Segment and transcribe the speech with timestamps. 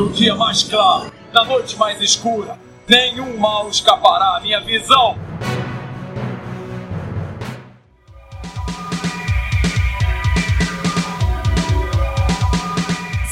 [0.00, 5.14] No dia mais claro, na noite mais escura, nenhum mal escapará à minha visão.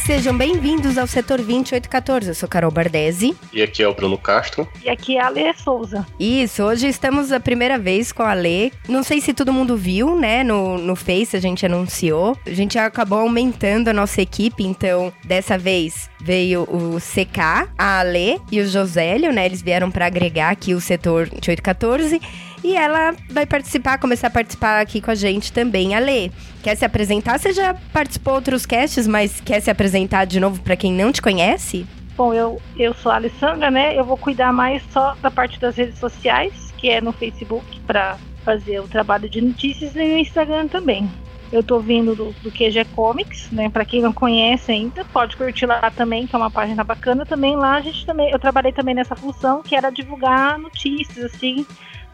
[0.08, 2.28] Sejam bem-vindos ao setor 2814.
[2.28, 3.36] Eu sou Carol Bardesi.
[3.52, 4.66] E aqui é o Bruno Castro.
[4.82, 6.06] E aqui é a Ale Souza.
[6.18, 8.72] Isso, hoje estamos a primeira vez com a Ale.
[8.88, 10.42] Não sei se todo mundo viu, né?
[10.42, 12.34] No, no Face a gente anunciou.
[12.46, 18.40] A gente acabou aumentando a nossa equipe, então dessa vez veio o CK, a Ale
[18.50, 19.44] e o Josélio, né?
[19.44, 22.18] Eles vieram para agregar aqui o setor 2814.
[22.62, 25.94] E ela vai participar, começar a participar aqui com a gente também.
[25.94, 27.38] Ale, quer se apresentar?
[27.38, 31.22] Você já participou outros casts, mas quer se apresentar de novo para quem não te
[31.22, 31.86] conhece?
[32.16, 33.96] Bom, eu, eu sou a Alessandra, né?
[33.96, 38.18] Eu vou cuidar mais só da parte das redes sociais, que é no Facebook, para
[38.44, 41.08] fazer o trabalho de notícias e no Instagram também.
[41.52, 43.70] Eu tô vindo do, do QG Comics, né?
[43.70, 47.24] Para quem não conhece ainda, pode curtir lá também, que é uma página bacana.
[47.24, 51.64] Também lá a gente também, eu trabalhei também nessa função, que era divulgar notícias assim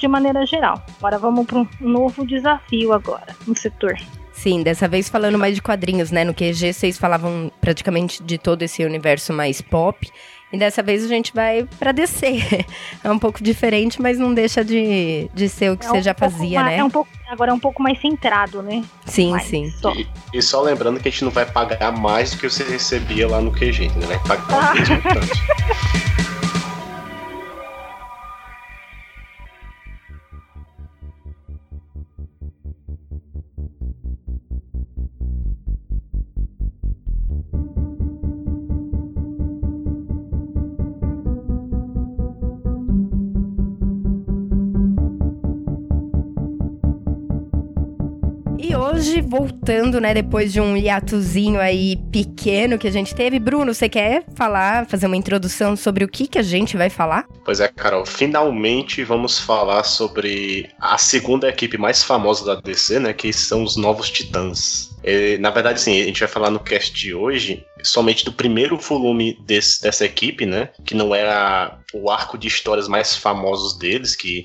[0.05, 0.84] de maneira geral.
[0.98, 3.97] Agora vamos para um novo desafio agora no setor.
[4.33, 6.24] Sim, dessa vez falando mais de quadrinhos, né?
[6.24, 10.06] No QG vocês falavam praticamente de todo esse universo mais pop.
[10.52, 12.64] E dessa vez a gente vai para DC.
[13.02, 16.02] É um pouco diferente, mas não deixa de, de ser o que é você um
[16.02, 16.78] já fazia, mais, né?
[16.78, 18.83] É um pouco, agora é um pouco mais centrado, né?
[19.05, 19.70] Sim, mais sim.
[19.70, 19.92] Só.
[19.92, 23.28] E, e, só lembrando que a gente não vai pagar mais do que você recebia
[23.28, 24.08] lá no QG, entendeu?
[24.08, 26.24] Vai pagar ah.
[48.84, 53.88] hoje, voltando, né, depois de um hiatozinho aí pequeno que a gente teve, Bruno, você
[53.88, 57.24] quer falar, fazer uma introdução sobre o que, que a gente vai falar?
[57.45, 63.12] Pois é, Carol, finalmente vamos falar sobre a segunda equipe mais famosa da DC, né,
[63.12, 64.93] que são os Novos Titãs.
[65.06, 68.78] É, na verdade, sim, a gente vai falar no cast de hoje somente do primeiro
[68.78, 70.70] volume desse, dessa equipe, né?
[70.82, 74.44] Que não era o arco de histórias mais famosos deles, que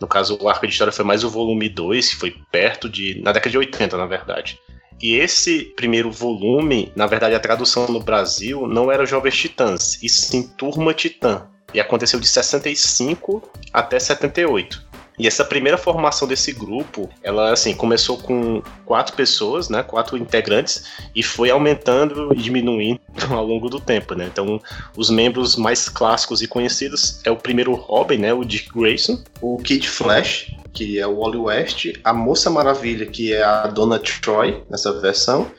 [0.00, 3.22] no caso o arco de história foi mais o volume 2, que foi perto de.
[3.22, 4.58] na década de 80, na verdade.
[5.00, 10.08] E esse primeiro volume, na verdade, a tradução no Brasil não era Jovens Titãs, e
[10.08, 11.46] sim Turma Titã.
[11.72, 14.89] E aconteceu de 65 até 78.
[15.20, 20.86] E essa primeira formação desse grupo, ela assim, começou com quatro pessoas, né, quatro integrantes,
[21.14, 22.98] e foi aumentando e diminuindo
[23.28, 24.30] ao longo do tempo, né?
[24.32, 24.58] Então,
[24.96, 29.58] os membros mais clássicos e conhecidos é o primeiro Robin, né, o Dick Grayson, o
[29.58, 34.62] Kid Flash, que é o Wally West, a Moça Maravilha, que é a Dona Troy,
[34.70, 35.50] nessa versão,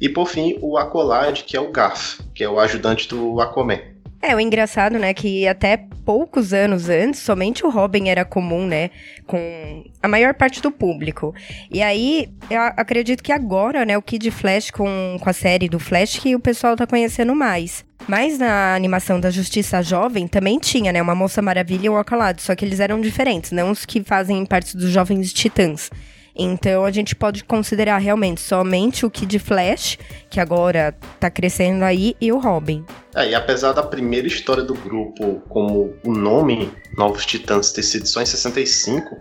[0.00, 3.89] e por fim o Aqualad, que é o Garth, que é o ajudante do Aquaman.
[4.22, 8.90] É, o engraçado, né, que até poucos anos antes, somente o Robin era comum, né,
[9.26, 11.34] com a maior parte do público.
[11.70, 15.78] E aí, eu acredito que agora, né, o Kid Flash com, com a série do
[15.78, 17.82] Flash que o pessoal tá conhecendo mais.
[18.06, 22.42] Mas na animação da Justiça Jovem também tinha, né, uma Moça Maravilha e um Alcalado,
[22.42, 25.90] só que eles eram diferentes, não os que fazem parte dos Jovens Titãs.
[26.34, 29.98] Então a gente pode considerar realmente somente o Kid Flash,
[30.28, 32.84] que agora tá crescendo aí, e o Robin.
[33.14, 38.06] É, e apesar da primeira história do grupo, como o nome Novos Titãs ter sido
[38.06, 39.16] só em 65,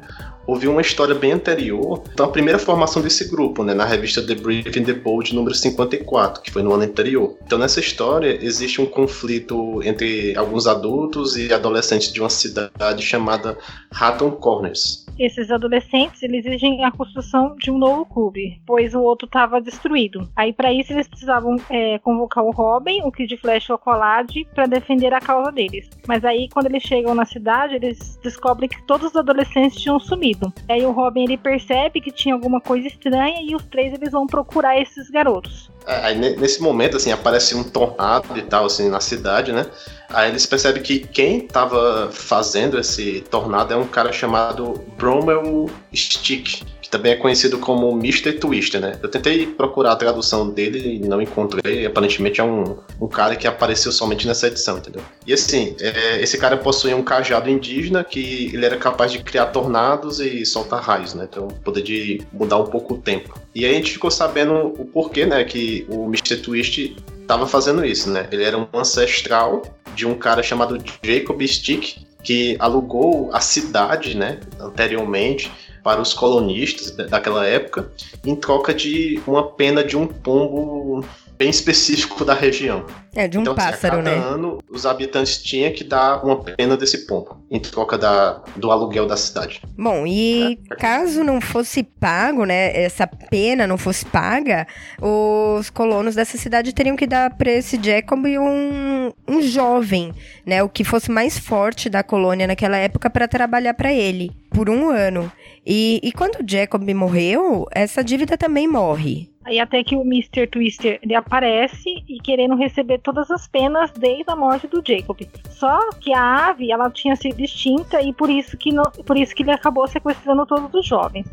[0.46, 2.04] houve uma história bem anterior.
[2.12, 5.54] Então, a primeira formação desse grupo, né, na revista The Brief and the Bold número
[5.54, 7.38] 54, que foi no ano anterior.
[7.46, 13.58] Então, nessa história, existe um conflito entre alguns adultos e adolescentes de uma cidade chamada
[13.92, 19.26] Hatton Corners esses adolescentes eles exigem a construção de um novo clube, pois o outro
[19.26, 20.30] estava destruído.
[20.36, 24.66] Aí para isso eles precisavam é, convocar o Robin, o Kid Flash e Aqualad para
[24.66, 25.90] defender a causa deles.
[26.08, 30.54] Mas aí quando eles chegam na cidade eles descobrem que todos os adolescentes tinham sumido.
[30.70, 34.28] Aí o Robin ele percebe que tinha alguma coisa estranha e os três eles vão
[34.28, 35.72] procurar esses garotos.
[35.88, 39.66] É, aí nesse momento assim aparece um tornado e tal assim na cidade, né?
[40.10, 46.64] Aí eles percebem que quem estava fazendo esse tornado é um cara chamado Bromel Stick,
[46.90, 48.34] também é conhecido como Mr.
[48.34, 48.98] Twister, né?
[49.02, 51.86] Eu tentei procurar a tradução dele e não encontrei.
[51.86, 55.02] Aparentemente é um, um cara que apareceu somente nessa edição, entendeu?
[55.26, 59.48] E assim, é, esse cara possuía um cajado indígena que ele era capaz de criar
[59.48, 61.28] tornados e soltar raios, né?
[61.30, 63.40] Então, poder de mudar um pouco o tempo.
[63.54, 66.38] E aí a gente ficou sabendo o porquê, né, que o Mr.
[66.38, 68.28] Twist estava fazendo isso, né?
[68.32, 69.62] Ele era um ancestral
[69.96, 75.52] de um cara chamado Jacob Stick, que alugou a cidade, né, anteriormente,
[75.84, 77.92] para os colonistas daquela época,
[78.26, 81.04] em troca de uma pena de um pombo
[81.40, 82.86] bem específico da região.
[83.16, 84.16] É, de um então, pássaro, assim, a cada né?
[84.18, 89.08] ano, os habitantes tinham que dar uma pena desse pombo, em troca da, do aluguel
[89.08, 89.62] da cidade.
[89.78, 94.68] Bom, e caso não fosse pago, né, essa pena não fosse paga,
[95.02, 100.14] os colonos dessa cidade teriam que dar para esse Jacob um, um jovem,
[100.46, 104.70] né, o que fosse mais forte da colônia naquela época para trabalhar para ele por
[104.70, 105.32] um ano.
[105.66, 109.30] E, e quando o Jacob morreu, essa dívida também morre.
[109.46, 110.48] Aí até que o Mr.
[110.48, 115.20] Twister ele aparece e querendo receber todas as penas desde a morte do Jacob.
[115.50, 119.34] Só que a ave ela tinha sido extinta e por isso que não, por isso
[119.34, 121.26] que ele acabou sequestrando todos os jovens.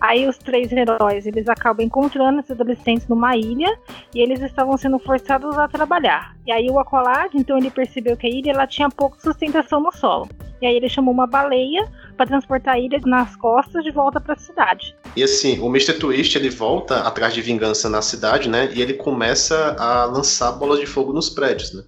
[0.00, 3.78] Aí os três heróis eles acabam encontrando esses adolescentes numa ilha
[4.14, 6.34] e eles estavam sendo forçados a trabalhar.
[6.46, 9.92] E aí o Aqualad, então ele percebeu que a ilha ela tinha pouca sustentação no
[9.92, 10.26] solo.
[10.62, 11.86] E aí ele chamou uma baleia
[12.16, 14.94] para transportar a ilha nas costas de volta para a cidade.
[15.16, 15.94] E assim, o Mr.
[15.94, 18.70] Twist ele volta atrás de vingança na cidade, né?
[18.72, 21.82] E ele começa a lançar bolas de fogo nos prédios, né?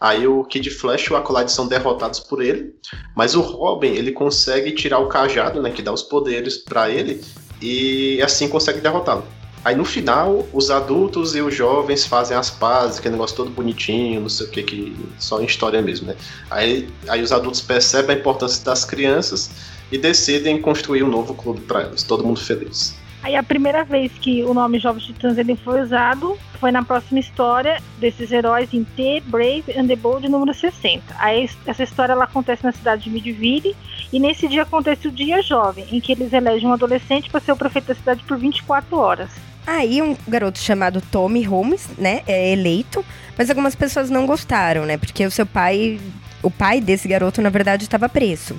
[0.00, 2.74] Aí o Kid Flash e o Acolyte são derrotados por ele,
[3.16, 5.70] mas o Robin ele consegue tirar o cajado, né?
[5.70, 7.22] Que dá os poderes para ele
[7.60, 9.24] e assim consegue derrotá-lo.
[9.64, 14.20] Aí no final, os adultos e os jovens fazem as pazes, aquele negócio todo bonitinho,
[14.20, 16.16] não sei o que, que só em história mesmo, né?
[16.50, 19.50] Aí, aí os adultos percebem a importância das crianças
[19.90, 22.94] e decidem construir um novo clube para elas, todo mundo feliz.
[23.24, 27.18] Aí a primeira vez que o nome Jovens Titãs ele foi usado foi na próxima
[27.18, 31.02] história desses heróis em The Brave and the Bold número 60.
[31.18, 33.74] Aí essa história ela acontece na cidade de Midville
[34.12, 37.52] e nesse dia acontece o Dia Jovem, em que eles elegem um adolescente para ser
[37.52, 39.30] o prefeito da cidade por 24 horas.
[39.66, 43.02] Aí um garoto chamado Tommy Holmes, né, é eleito,
[43.38, 45.98] mas algumas pessoas não gostaram, né, porque o seu pai,
[46.42, 48.54] o pai desse garoto, na verdade, estava preso.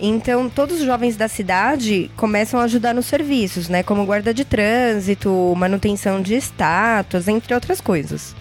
[0.00, 4.44] Então, todos os jovens da cidade começam a ajudar nos serviços, né, como guarda de
[4.44, 8.34] trânsito, manutenção de estátuas, entre outras coisas.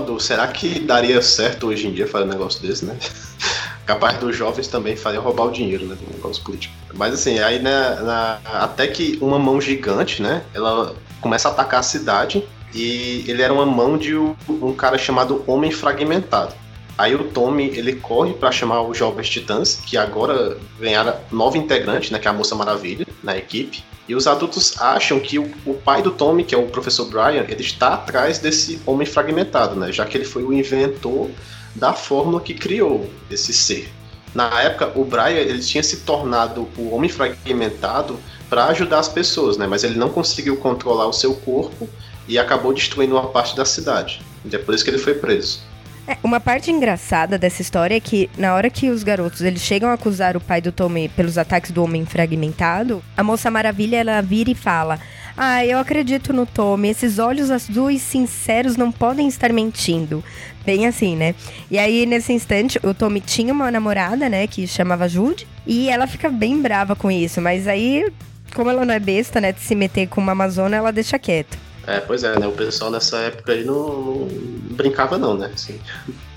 [0.00, 2.96] Dúvida, será que daria certo hoje em dia fazer um negócio desse, né?
[3.84, 6.74] Capaz dos jovens também fazer roubar o dinheiro, né, do negócio político.
[6.94, 11.80] Mas assim, aí né, na, até que uma mão gigante, né, ela começa a atacar
[11.80, 16.54] a cidade e ele era uma mão de um, um cara chamado Homem Fragmentado.
[16.98, 22.12] Aí o Tommy ele corre para chamar os Jovens Titãs, que agora ganharam nova integrante,
[22.12, 23.84] né, que é a Moça Maravilha, na equipe.
[24.08, 27.44] E os adultos acham que o, o, pai do Tommy, que é o professor Brian,
[27.48, 31.30] ele está atrás desse homem fragmentado, né, já que ele foi o inventor
[31.72, 33.92] da fórmula que criou esse ser.
[34.34, 38.18] Na época, o Brian ele tinha se tornado o homem fragmentado
[38.50, 41.88] para ajudar as pessoas, né, mas ele não conseguiu controlar o seu corpo
[42.26, 44.20] e acabou destruindo uma parte da cidade.
[44.44, 45.67] E é por isso que ele foi preso.
[46.08, 49.90] É, uma parte engraçada dessa história é que na hora que os garotos eles chegam
[49.90, 54.22] a acusar o pai do Tommy pelos ataques do homem fragmentado, a moça maravilha ela
[54.22, 54.98] vira e fala:
[55.36, 56.88] "Ah, eu acredito no Tommy.
[56.88, 60.24] Esses olhos azuis sinceros não podem estar mentindo."
[60.64, 61.34] Bem assim, né?
[61.70, 66.06] E aí nesse instante o Tommy tinha uma namorada, né, que chamava Jude, e ela
[66.06, 68.10] fica bem brava com isso, mas aí
[68.54, 71.67] como ela não é besta, né, de se meter com uma amazona, ela deixa quieto.
[71.88, 72.46] É, pois é, né?
[72.46, 74.28] O pessoal nessa época aí não, não
[74.72, 75.50] brincava, não, né?
[75.54, 75.80] Assim,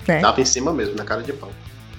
[0.08, 0.18] é.
[0.18, 1.52] Dava em cima mesmo, na cara de pau.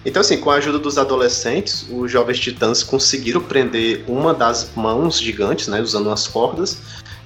[0.03, 5.19] Então, assim, com a ajuda dos adolescentes, os jovens titãs conseguiram prender uma das mãos
[5.19, 5.79] gigantes, né?
[5.79, 6.79] Usando as cordas.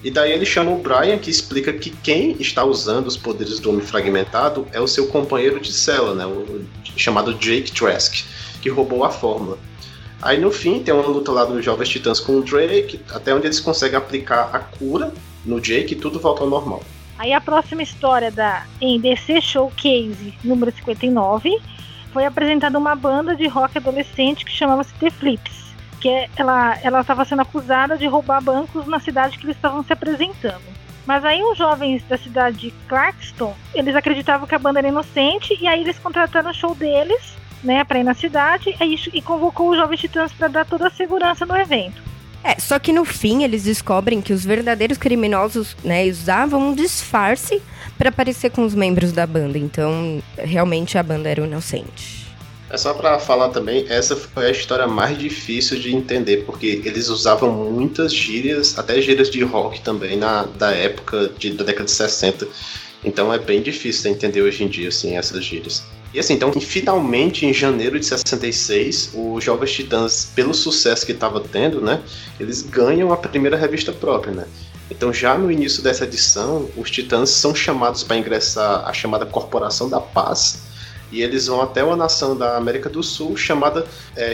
[0.04, 3.70] E daí ele chama o Brian, que explica que quem está usando os poderes do
[3.70, 6.26] Homem Fragmentado é o seu companheiro de cela, né?
[6.26, 6.66] O,
[6.98, 8.26] chamado Jake Trask,
[8.62, 9.58] que roubou a fórmula.
[10.22, 13.48] Aí no fim tem uma luta lá dos Jovens Titãs com o Drake, até onde
[13.48, 15.14] eles conseguem aplicar a cura
[15.48, 16.84] no Jake e tudo volta ao normal.
[17.18, 21.60] Aí a próxima história da DC Showcase número 59
[22.14, 27.02] foi apresentada uma banda de rock adolescente que chamava-se The Flips, que é, ela ela
[27.02, 30.78] estava sendo acusada de roubar bancos na cidade que eles estavam se apresentando.
[31.08, 35.58] Mas aí os jovens da cidade de Clarkston, eles acreditavam que a banda era inocente
[35.60, 39.70] e aí eles contrataram o show deles, né, para ir na cidade e, e convocou
[39.70, 42.02] os jovens titãs para dar toda a segurança no evento.
[42.44, 47.62] É, só que no fim eles descobrem que os verdadeiros criminosos, né, usavam um disfarce
[47.98, 49.58] para parecer com os membros da banda.
[49.58, 52.28] Então, realmente a banda era inocente.
[52.70, 57.08] É só para falar também, essa foi a história mais difícil de entender, porque eles
[57.08, 61.92] usavam muitas gírias, até gírias de rock também, na, da época de, da década de
[61.92, 62.46] 60.
[63.06, 65.82] Então é bem difícil de entender hoje em dia, assim, essas gírias.
[66.18, 71.40] E assim, então, finalmente, em janeiro de 66, os Jovens Titãs, pelo sucesso que estava
[71.40, 72.02] tendo, né,
[72.40, 74.48] eles ganham a primeira revista própria, né.
[74.90, 79.88] Então, já no início dessa edição, os Titãs são chamados para ingressar a chamada Corporação
[79.88, 80.64] da Paz,
[81.12, 84.34] e eles vão até uma nação da América do Sul chamada é.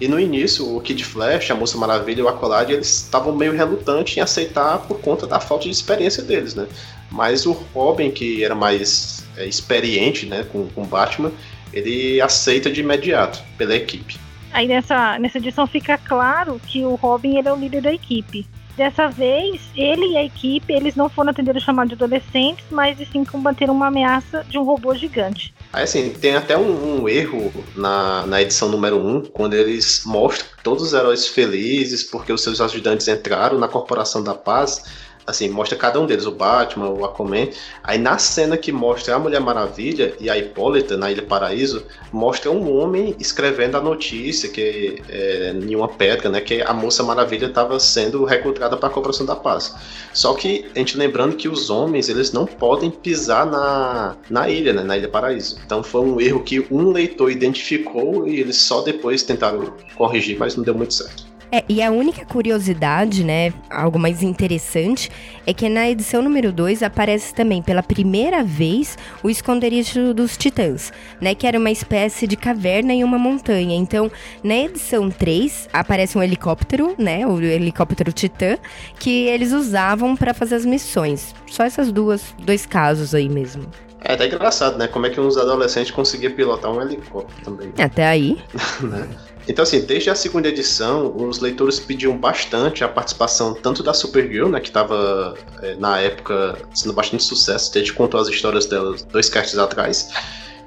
[0.00, 3.52] E no início, o Kid Flash, a Moça Maravilha e o Aqualad, eles estavam meio
[3.52, 6.66] relutantes em aceitar por conta da falta de experiência deles, né?
[7.14, 11.30] Mas o Robin, que era mais é, experiente né, com, com Batman,
[11.72, 14.18] ele aceita de imediato pela equipe.
[14.52, 18.46] Aí nessa, nessa edição fica claro que o Robin ele é o líder da equipe.
[18.76, 22.98] Dessa vez, ele e a equipe, eles não foram atender o chamado de adolescentes, mas
[23.12, 25.54] sim combater uma ameaça de um robô gigante.
[25.72, 30.48] Aí assim, tem até um, um erro na, na edição número 1, quando eles mostram
[30.64, 35.76] todos os heróis felizes porque os seus ajudantes entraram na Corporação da Paz assim, mostra
[35.76, 37.48] cada um deles, o Batman, o Aquaman.
[37.82, 42.50] Aí na cena que mostra a Mulher Maravilha e a Hipólita na Ilha Paraíso, mostra
[42.50, 47.46] um homem escrevendo a notícia que é, em uma pedra, né, que a Moça Maravilha
[47.46, 49.74] estava sendo recrutada para a Corporação da Paz.
[50.12, 54.72] Só que a gente lembrando que os homens, eles não podem pisar na, na ilha,
[54.72, 55.58] né, na Ilha Paraíso.
[55.64, 60.56] Então foi um erro que um leitor identificou e eles só depois tentaram corrigir, mas
[60.56, 61.33] não deu muito certo.
[61.54, 65.08] É, e a única curiosidade, né, algo mais interessante,
[65.46, 70.92] é que na edição número 2 aparece também pela primeira vez o esconderijo dos titãs,
[71.20, 73.76] né, que era uma espécie de caverna em uma montanha.
[73.76, 74.10] Então,
[74.42, 78.58] na edição 3 aparece um helicóptero, né, o helicóptero titã,
[78.98, 81.36] que eles usavam para fazer as missões.
[81.46, 83.64] Só essas duas, dois casos aí mesmo.
[84.04, 84.86] É até engraçado, né?
[84.86, 87.72] Como é que uns adolescentes conseguiam pilotar um helicóptero também.
[87.78, 88.38] Até aí.
[88.82, 89.08] né?
[89.48, 94.48] Então, assim, desde a segunda edição, os leitores pediam bastante a participação tanto da Supergirl,
[94.48, 98.96] né, que estava é, na época sendo bastante sucesso, a gente contou as histórias dela
[99.12, 100.10] dois castes atrás,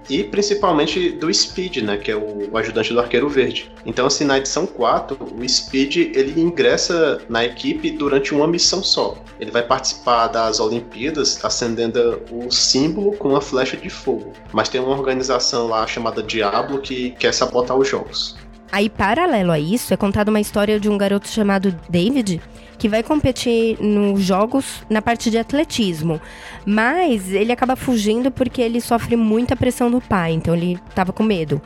[0.09, 3.71] e principalmente do Speed, né, que é o, ajudante do Arqueiro Verde.
[3.85, 9.17] Então, assim, na edição 4, o Speed ele ingressa na equipe durante uma missão só.
[9.39, 14.33] Ele vai participar das Olimpíadas acendendo o símbolo com uma flecha de fogo.
[14.51, 18.35] Mas tem uma organização lá chamada Diablo que quer sabotar os jogos.
[18.71, 22.41] Aí, paralelo a isso, é contada uma história de um garoto chamado David
[22.77, 26.21] que vai competir nos jogos na parte de atletismo.
[26.65, 31.23] Mas ele acaba fugindo porque ele sofre muita pressão do pai, então ele tava com
[31.23, 31.61] medo.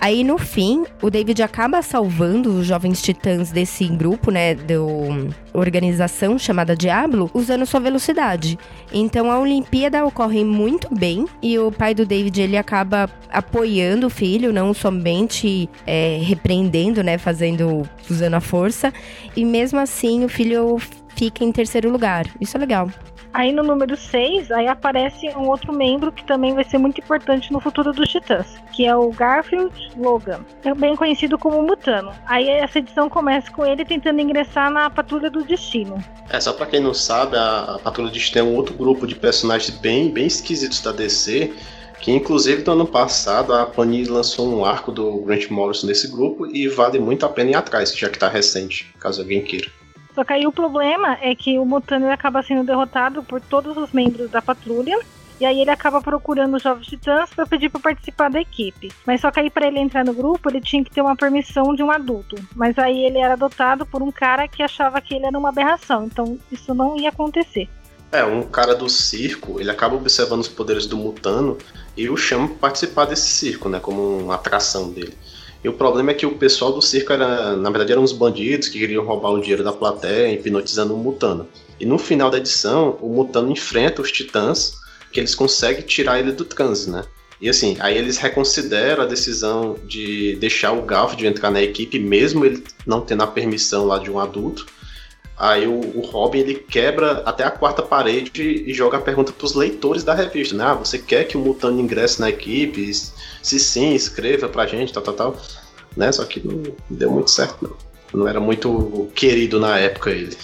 [0.00, 6.38] Aí no fim, o David acaba salvando os jovens titãs desse grupo, né, do organização
[6.38, 8.58] chamada Diablo, usando sua velocidade.
[8.96, 14.10] Então a Olimpíada ocorre muito bem e o pai do David ele acaba apoiando o
[14.10, 18.94] filho, não somente é, repreendendo, né, fazendo usando a força.
[19.36, 20.78] E mesmo assim o filho
[21.16, 22.24] fica em terceiro lugar.
[22.40, 22.88] Isso é legal.
[23.34, 27.52] Aí no número 6, aí aparece um outro membro que também vai ser muito importante
[27.52, 32.12] no futuro dos Titãs, que é o Garfield Logan, também conhecido como Mutano.
[32.26, 35.98] Aí essa edição começa com ele tentando ingressar na Patrulha do Destino.
[36.30, 39.16] É, só pra quem não sabe, a, Patrulha do Destino é um outro grupo de
[39.16, 41.52] personagens bem, bem esquisitos da DC,
[42.00, 46.46] que inclusive no ano passado a Panini lançou um arco do Grant Morrison nesse grupo
[46.46, 49.68] e vale muito a pena ir atrás, já que tá recente, caso alguém queira.
[50.14, 53.92] Só que aí o problema é que o Mutano acaba sendo derrotado por todos os
[53.92, 54.98] membros da patrulha.
[55.40, 58.92] E aí ele acaba procurando os Jovens Titãs para pedir para participar da equipe.
[59.04, 61.74] Mas só que aí para ele entrar no grupo, ele tinha que ter uma permissão
[61.74, 62.36] de um adulto.
[62.54, 66.04] Mas aí ele era adotado por um cara que achava que ele era uma aberração.
[66.04, 67.68] Então isso não ia acontecer.
[68.12, 71.58] É, um cara do circo, ele acaba observando os poderes do Mutano
[71.96, 75.18] e o chama para participar desse circo, né, como uma atração dele.
[75.64, 78.68] E o problema é que o pessoal do circo era, na verdade, eram uns bandidos
[78.68, 81.48] que queriam roubar o dinheiro da plateia, hipnotizando o Mutano.
[81.80, 84.74] E no final da edição, o Mutano enfrenta os titãs,
[85.10, 87.02] que eles conseguem tirar ele do transe, né?
[87.40, 92.44] E assim, aí eles reconsideram a decisão de deixar o Garfield entrar na equipe, mesmo
[92.44, 94.66] ele não tendo a permissão lá de um adulto.
[95.36, 99.44] Aí o, o, Robin ele quebra até a quarta parede e joga a pergunta para
[99.44, 100.64] os leitores da revista, né?
[100.64, 102.92] Ah, você quer que o Mutano ingresse na equipe?
[103.42, 105.36] Se sim, escreva pra gente, tal, tal, tal.
[105.96, 106.12] Né?
[106.12, 108.20] Só que não deu muito certo, não.
[108.20, 110.36] Não era muito querido na época ele.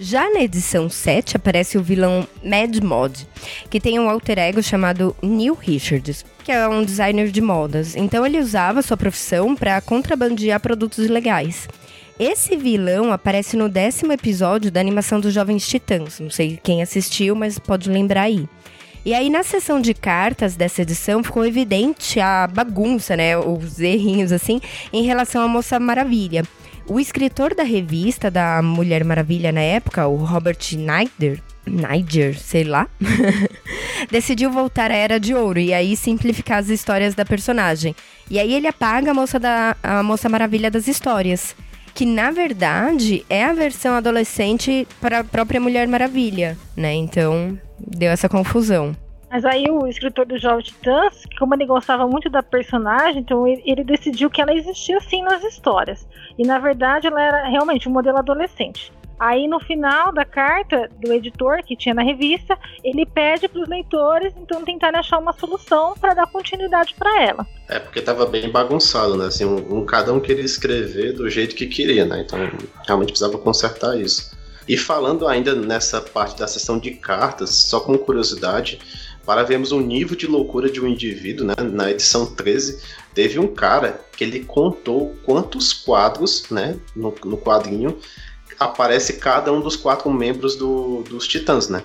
[0.00, 3.24] Já na edição 7 aparece o vilão Mad Mod,
[3.70, 7.94] que tem um alter ego chamado Neil Richards, que é um designer de modas.
[7.94, 11.68] Então ele usava sua profissão para contrabandear produtos ilegais.
[12.24, 16.20] Esse vilão aparece no décimo episódio da animação dos Jovens Titãs.
[16.20, 18.48] Não sei quem assistiu, mas pode lembrar aí.
[19.04, 23.36] E aí, na sessão de cartas dessa edição, ficou evidente a bagunça, né?
[23.36, 24.60] Os errinhos, assim,
[24.92, 26.44] em relação à Moça Maravilha.
[26.86, 32.86] O escritor da revista da Mulher Maravilha na época, o Robert Niger, Niger, sei lá,
[34.12, 37.96] decidiu voltar à Era de Ouro e aí simplificar as histórias da personagem.
[38.30, 41.56] E aí ele apaga a Moça, da, a Moça Maravilha das histórias
[41.94, 46.94] que na verdade é a versão adolescente para a própria Mulher Maravilha, né?
[46.94, 48.96] Então deu essa confusão.
[49.30, 53.82] Mas aí o escritor do Jovem Titãs, como ele gostava muito da personagem, então ele,
[53.82, 56.06] decidiu que ela existia sim nas histórias.
[56.38, 58.92] E na verdade ela era realmente um modelo adolescente.
[59.22, 63.68] Aí no final da carta do editor que tinha na revista, ele pede para os
[63.68, 67.46] leitores então tentarem achar uma solução para dar continuidade para ela.
[67.68, 69.26] É porque estava bem bagunçado, né?
[69.26, 72.24] Assim, um, um, cada um queria escrever do jeito que queria, né?
[72.26, 72.36] Então
[72.84, 74.36] realmente precisava consertar isso.
[74.66, 78.80] E falando ainda nessa parte da sessão de cartas, só como curiosidade,
[79.24, 81.54] para vermos o nível de loucura de um indivíduo, né?
[81.62, 82.82] Na edição 13,
[83.14, 87.96] teve um cara que ele contou quantos quadros, né, no, no quadrinho,
[88.64, 91.84] aparece cada um dos quatro membros do, dos Titãs, né?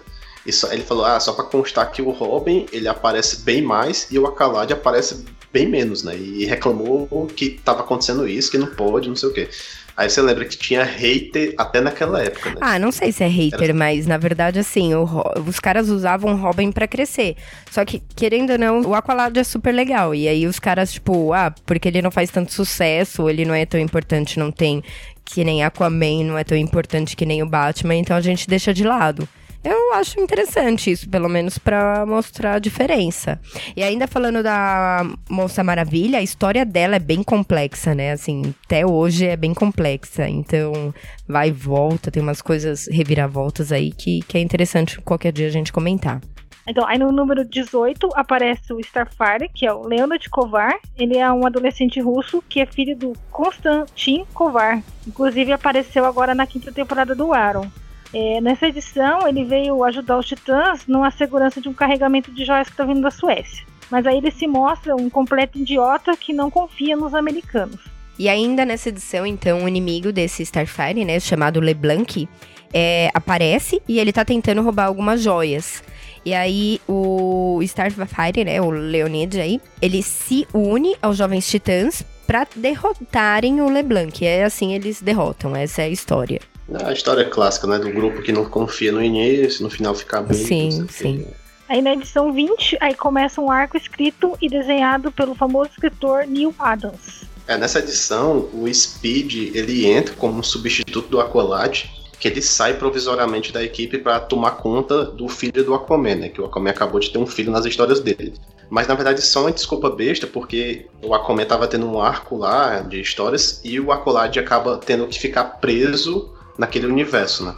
[0.49, 4.17] Só, ele falou, ah, só para constar que o Robin, ele aparece bem mais e
[4.17, 6.15] o Akalad aparece bem menos, né?
[6.15, 9.49] E reclamou que estava acontecendo isso, que não pode, não sei o quê.
[9.97, 12.57] Aí você lembra que tinha hater até naquela época, né?
[12.61, 13.73] Ah, não sei se é hater, Era...
[13.73, 15.07] mas na verdade, assim, o,
[15.47, 17.35] os caras usavam Robin para crescer.
[17.71, 20.13] Só que, querendo ou não, o Aqualad é super legal.
[20.13, 23.65] E aí os caras, tipo, ah, porque ele não faz tanto sucesso, ele não é
[23.65, 24.83] tão importante, não tem
[25.25, 28.71] que nem Aquaman, não é tão importante que nem o Batman, então a gente deixa
[28.71, 29.27] de lado.
[29.69, 33.37] Eu acho interessante isso, pelo menos para mostrar a diferença.
[33.75, 38.13] E ainda falando da Moça Maravilha, a história dela é bem complexa, né?
[38.13, 40.25] Assim, até hoje é bem complexa.
[40.29, 40.93] Então,
[41.27, 45.51] vai e volta, tem umas coisas reviravoltas aí que, que é interessante qualquer dia a
[45.51, 46.21] gente comentar.
[46.65, 50.79] Então, aí no número 18 aparece o Starfire, que é o Leonard Kovar.
[50.97, 54.81] Ele é um adolescente russo que é filho do Konstantin Kovar.
[55.05, 57.67] Inclusive apareceu agora na quinta temporada do Arrow.
[58.13, 62.67] É, nessa edição, ele veio ajudar os titãs numa segurança de um carregamento de joias
[62.67, 63.65] que está vindo da Suécia.
[63.89, 67.79] Mas aí ele se mostra um completo idiota que não confia nos americanos.
[68.19, 72.27] E ainda nessa edição, então, o inimigo desse Starfire, né, chamado LeBlanc,
[72.73, 75.83] é, aparece e ele tá tentando roubar algumas joias.
[76.25, 82.47] E aí o Starfire, né, o Leonid aí, ele se une aos Jovens Titãs para
[82.55, 84.25] derrotarem o LeBlanc.
[84.25, 86.41] É assim eles derrotam, essa é a história.
[86.83, 87.79] A história clássica, né?
[87.79, 90.37] Do grupo que não confia no início, no final fica bem.
[90.37, 91.25] Sim, sim.
[91.69, 96.53] Aí na edição 20, aí começa um arco escrito e desenhado pelo famoso escritor Neil
[96.57, 97.25] Adams.
[97.47, 101.85] É, nessa edição, o Speed, ele entra como um substituto do Aqualad,
[102.19, 106.29] que ele sai provisoriamente da equipe para tomar conta do filho do Aquaman, né?
[106.29, 108.33] Que o Aquaman acabou de ter um filho nas histórias dele.
[108.69, 112.79] Mas na verdade só uma desculpa besta, porque o Aquaman tava tendo um arco lá
[112.79, 117.55] de histórias e o Aqualad acaba tendo que ficar preso naquele universo, né?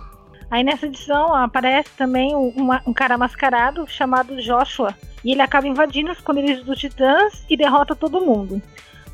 [0.51, 2.53] Aí nessa edição aparece também um,
[2.85, 4.95] um cara mascarado chamado Joshua.
[5.23, 8.61] E ele acaba invadindo os esconderijos dos titãs e derrota todo mundo.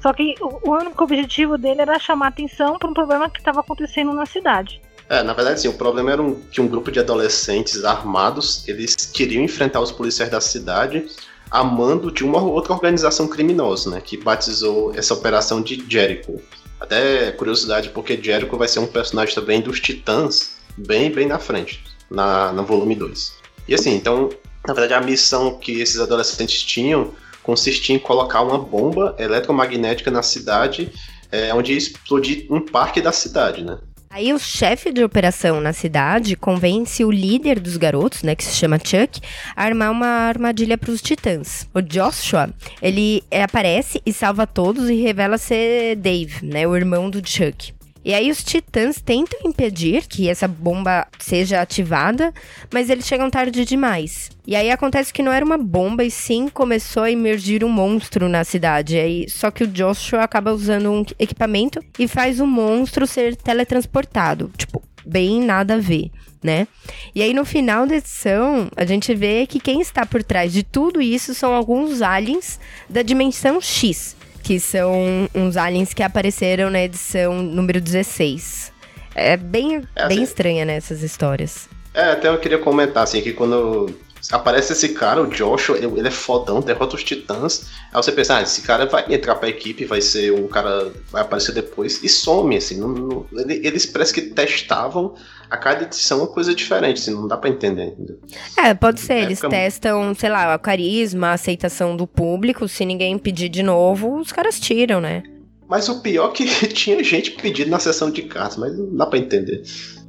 [0.02, 3.60] Só que o, o único objetivo dele era chamar atenção para um problema que estava
[3.60, 4.82] acontecendo na cidade.
[5.10, 8.96] É, na verdade, sim, o problema era um, que um grupo de adolescentes armados, eles
[8.96, 11.06] queriam enfrentar os policiais da cidade
[11.52, 16.42] a mando de uma ou outra organização criminosa, né, que batizou essa operação de Jericho.
[16.86, 21.84] Até curiosidade, porque Jericho vai ser um personagem também dos Titãs, bem, bem na frente,
[22.12, 23.34] na, no volume 2.
[23.68, 24.30] E assim, então,
[24.68, 30.22] na verdade, a missão que esses adolescentes tinham consistia em colocar uma bomba eletromagnética na
[30.22, 30.92] cidade,
[31.32, 33.80] é, onde ia explodir um parque da cidade, né?
[34.16, 38.56] Aí o chefe de operação na cidade convence o líder dos garotos, né, que se
[38.56, 39.20] chama Chuck,
[39.54, 41.68] a armar uma armadilha para os titãs.
[41.74, 42.50] O Joshua,
[42.82, 47.74] ele aparece e salva todos e revela ser Dave, né, o irmão do Chuck.
[48.06, 52.32] E aí os titãs tentam impedir que essa bomba seja ativada,
[52.72, 54.30] mas eles chegam tarde demais.
[54.46, 58.30] E aí acontece que não era uma bomba e sim começou a emergir um monstro
[58.30, 59.00] na cidade.
[59.00, 64.52] Aí, só que o Joshua acaba usando um equipamento e faz o monstro ser teletransportado.
[64.56, 66.12] Tipo, bem nada a ver.
[66.44, 66.68] Né?
[67.16, 70.62] E aí no final da edição, a gente vê que quem está por trás de
[70.62, 76.84] tudo isso são alguns aliens da dimensão X, que são uns aliens que apareceram na
[76.84, 78.72] edição número 16.
[79.16, 81.68] É bem, é, bem assim, estranha, né, essas histórias.
[81.96, 83.90] É, até eu queria comentar, assim, que quando
[84.32, 87.72] aparece esse cara, o Joshua, ele, ele é fodão, derrota os titãs.
[87.92, 91.24] Aí você pensa, ah, esse cara vai entrar pra equipe, vai ser um cara, vai
[91.24, 92.80] aparecer depois, e some, assim.
[92.80, 95.16] Não, não, eles parece que testavam
[95.50, 97.88] a cada edição uma coisa diferente, assim, não dá pra entender.
[97.88, 98.20] Entendeu?
[98.58, 99.50] É, pode ser, eles fica...
[99.50, 104.32] testam, sei lá, o carisma, a aceitação do público, se ninguém pedir de novo, os
[104.32, 105.24] caras tiram, né?
[105.68, 109.06] Mas o pior é que tinha gente pedindo na sessão de cartas, mas não dá
[109.06, 109.64] pra entender.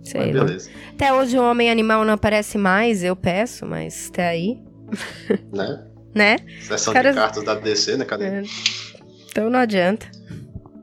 [0.05, 0.71] Sei beleza.
[0.93, 4.59] Até hoje o Homem Animal não aparece mais, eu peço, mas até aí.
[5.53, 5.85] Né?
[6.15, 6.37] né?
[6.63, 7.15] Sessão caras...
[7.15, 8.05] de cartas da DC, né?
[8.05, 8.25] Cadê?
[8.25, 8.43] É.
[9.31, 10.07] Então não adianta.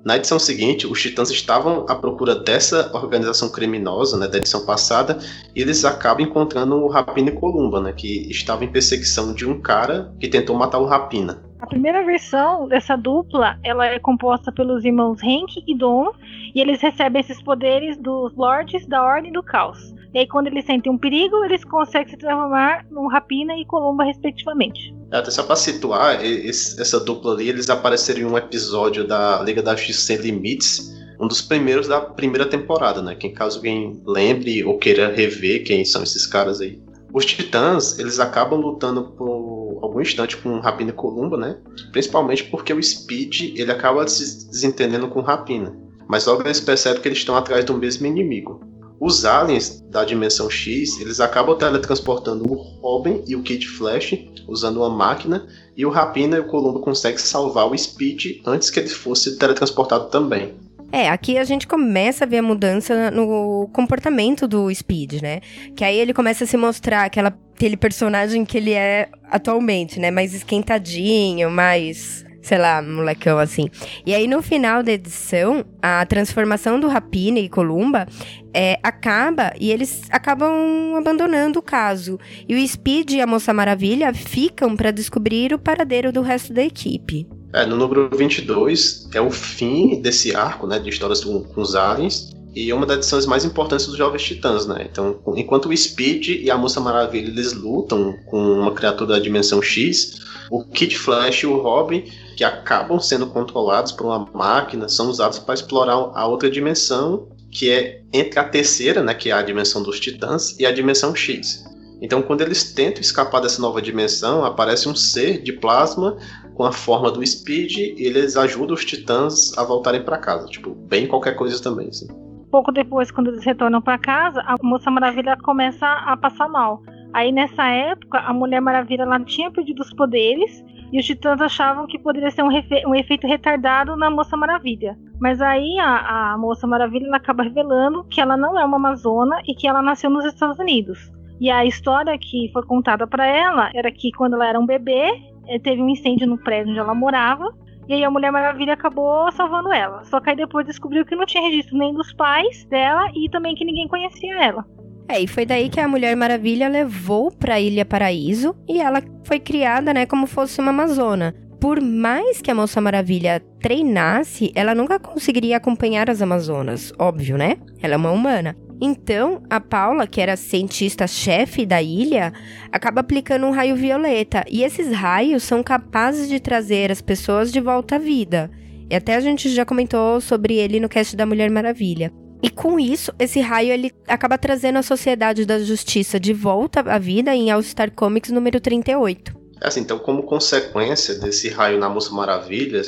[0.03, 5.17] Na edição seguinte, os Titãs estavam à procura dessa organização criminosa, né, da edição passada,
[5.55, 9.61] e eles acabam encontrando o Rapina e Columba, né, que estavam em perseguição de um
[9.61, 11.41] cara que tentou matar o Rapina.
[11.61, 16.11] A primeira versão dessa dupla, ela é composta pelos irmãos Hank e Don,
[16.53, 19.93] e eles recebem esses poderes dos Lords da Ordem do Caos.
[20.13, 24.03] E aí, quando eles sentem um perigo, eles conseguem se transformar num Rapina e Columba,
[24.03, 24.93] respectivamente.
[25.11, 29.41] É, até só pra situar, esse, essa dupla ali, eles apareceram em um episódio da
[29.41, 33.15] Liga da Justiça Sem Limites, um dos primeiros da primeira temporada, né?
[33.15, 36.79] Quem caso alguém lembre ou queira rever quem são esses caras aí.
[37.11, 41.57] Os Titãs, eles acabam lutando por algum instante com Rapina e Columba, né?
[41.91, 45.75] Principalmente porque o Speed, ele acaba se desentendendo com Rapina.
[46.07, 48.72] Mas logo eles percebem que eles estão atrás do mesmo inimigo.
[48.99, 54.77] Os aliens da dimensão X, eles acabam teletransportando o Robin e o Kid Flash usando
[54.77, 58.89] uma máquina, e o Rapina e o Columbo conseguem salvar o Speed antes que ele
[58.89, 60.53] fosse teletransportado também.
[60.91, 65.41] É, aqui a gente começa a ver a mudança no comportamento do Speed, né?
[65.75, 70.11] Que aí ele começa a se mostrar aquela, aquele personagem que ele é atualmente, né?
[70.11, 73.69] Mais esquentadinho, mais sei lá, molecão assim.
[74.05, 78.05] E aí no final da edição, a transformação do Rapina e Columba
[78.53, 82.19] é, acaba e eles acabam abandonando o caso.
[82.47, 86.61] E o Speed e a Moça Maravilha ficam para descobrir o paradeiro do resto da
[86.61, 87.25] equipe.
[87.53, 91.75] É, no número 22 é o fim desse arco, né, de histórias com, com os
[91.75, 92.33] aliens.
[92.55, 94.87] E é uma das edições mais importantes dos Jovens Titãs, né?
[94.89, 99.61] Então, enquanto o Speed e a Moça Maravilha eles lutam com uma criatura da dimensão
[99.61, 102.03] X, o Kid Flash e o Robin
[102.35, 107.69] que acabam sendo controlados por uma máquina, são usados para explorar a outra dimensão, que
[107.69, 111.63] é entre a terceira, né, que é a dimensão dos titãs, e a dimensão X.
[112.01, 116.17] Então, quando eles tentam escapar dessa nova dimensão, aparece um ser de plasma
[116.53, 120.47] com a forma do Speed e eles ajudam os titãs a voltarem para casa.
[120.47, 122.07] Tipo, bem qualquer coisa também, assim.
[122.53, 126.83] Pouco depois, quando eles retornam para casa, a Moça Maravilha começa a passar mal.
[127.11, 131.87] Aí nessa época, a Mulher Maravilha ela tinha perdido os poderes e os titãs achavam
[131.87, 134.95] que poderia ser um, um efeito retardado na Moça Maravilha.
[135.19, 139.55] Mas aí a, a Moça Maravilha acaba revelando que ela não é uma amazona e
[139.55, 141.11] que ela nasceu nos Estados Unidos.
[141.41, 145.11] E a história que foi contada para ela era que quando ela era um bebê,
[145.47, 147.51] eh, teve um incêndio no prédio onde ela morava.
[147.87, 150.03] E aí a Mulher Maravilha acabou salvando ela.
[150.05, 153.55] Só que aí depois descobriu que não tinha registro nem dos pais dela e também
[153.55, 154.65] que ninguém conhecia ela.
[155.07, 159.39] É, e foi daí que a Mulher Maravilha levou para Ilha Paraíso e ela foi
[159.39, 161.35] criada, né, como fosse uma amazona.
[161.59, 167.55] Por mais que a Moça Maravilha treinasse, ela nunca conseguiria acompanhar as Amazonas, óbvio, né?
[167.81, 168.55] Ela é uma humana.
[168.81, 172.33] Então, a Paula, que era cientista-chefe da ilha,
[172.71, 174.43] acaba aplicando um raio violeta.
[174.49, 178.51] E esses raios são capazes de trazer as pessoas de volta à vida.
[178.89, 182.11] E até a gente já comentou sobre ele no cast da Mulher Maravilha.
[182.41, 186.99] E com isso, esse raio ele acaba trazendo a Sociedade da Justiça de volta à
[186.99, 189.42] vida em All Star Comics número 38.
[189.61, 192.81] Assim, então, como consequência desse raio na Moça Maravilha,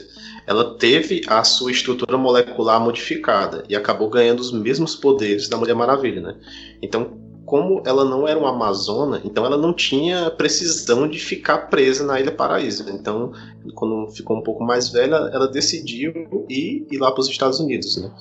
[0.46, 5.76] ela teve a sua estrutura molecular modificada e acabou ganhando os mesmos poderes da Mulher
[5.76, 6.36] Maravilha, né?
[6.82, 12.04] Então, como ela não era uma amazona, então ela não tinha precisão de ficar presa
[12.04, 12.90] na Ilha Paraíso.
[12.90, 13.32] Então,
[13.76, 17.98] quando ficou um pouco mais velha, ela decidiu ir, ir lá para os Estados Unidos,
[17.98, 18.12] né?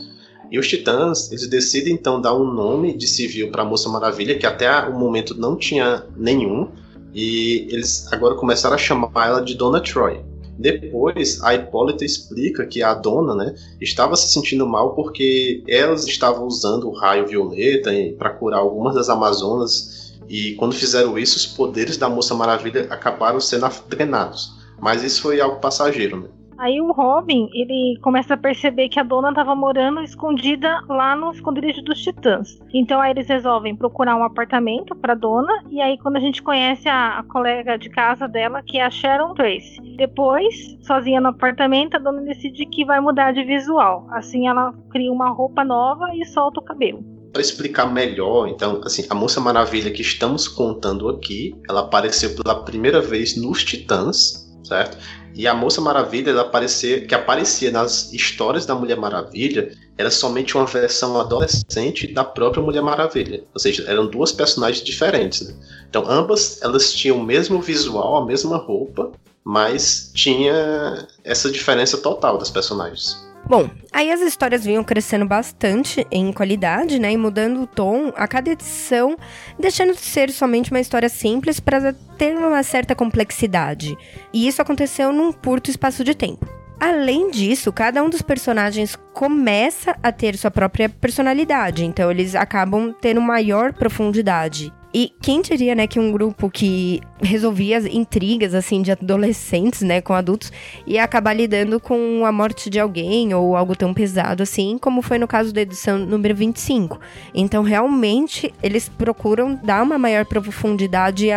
[0.50, 4.38] E os Titãs, eles decidem então dar um nome de civil para a Moça Maravilha,
[4.38, 6.68] que até o momento não tinha nenhum,
[7.14, 10.20] e eles agora começaram a chamar ela de Dona Troy.
[10.58, 16.46] Depois, a Hipólita explica que a dona né, estava se sentindo mal porque elas estavam
[16.46, 21.96] usando o raio violeta para curar algumas das Amazonas, e quando fizeram isso, os poderes
[21.96, 24.52] da Moça Maravilha acabaram sendo drenados.
[24.80, 26.20] Mas isso foi algo passageiro.
[26.20, 26.28] Né?
[26.58, 31.32] Aí o Robin, ele começa a perceber que a dona estava morando escondida lá no
[31.32, 32.58] esconderijo dos Titãs.
[32.72, 36.88] Então aí eles resolvem procurar um apartamento para dona e aí quando a gente conhece
[36.88, 39.80] a, a, colega de casa dela, que é a Sharon Trace.
[39.96, 44.06] Depois, sozinha no apartamento, a dona decide que vai mudar de visual.
[44.10, 49.04] Assim ela cria uma roupa nova e solta o cabelo para explicar melhor, então, assim,
[49.10, 54.96] a Moça Maravilha que estamos contando aqui, ela apareceu pela primeira vez nos Titãs, certo?
[55.34, 60.56] E a Moça Maravilha, ela aparecia, que aparecia nas histórias da Mulher Maravilha, era somente
[60.56, 63.42] uma versão adolescente da própria Mulher Maravilha.
[63.52, 65.40] Ou seja, eram duas personagens diferentes.
[65.40, 65.54] Né?
[65.90, 69.10] Então, ambas elas tinham o mesmo visual, a mesma roupa,
[69.42, 73.24] mas tinha essa diferença total das personagens.
[73.46, 77.12] Bom, aí as histórias vinham crescendo bastante em qualidade, né?
[77.12, 79.16] E mudando o tom a cada edição,
[79.58, 83.96] deixando de ser somente uma história simples para ter uma certa complexidade.
[84.32, 86.48] E isso aconteceu num curto espaço de tempo.
[86.80, 92.94] Além disso, cada um dos personagens começa a ter sua própria personalidade, então eles acabam
[92.98, 94.72] tendo maior profundidade.
[94.94, 100.00] E quem diria, né, que um grupo que resolvia as intrigas, assim, de adolescentes, né,
[100.00, 100.52] com adultos,
[100.86, 105.18] ia acabar lidando com a morte de alguém ou algo tão pesado assim, como foi
[105.18, 107.00] no caso da edição número 25.
[107.34, 111.28] Então, realmente, eles procuram dar uma maior profundidade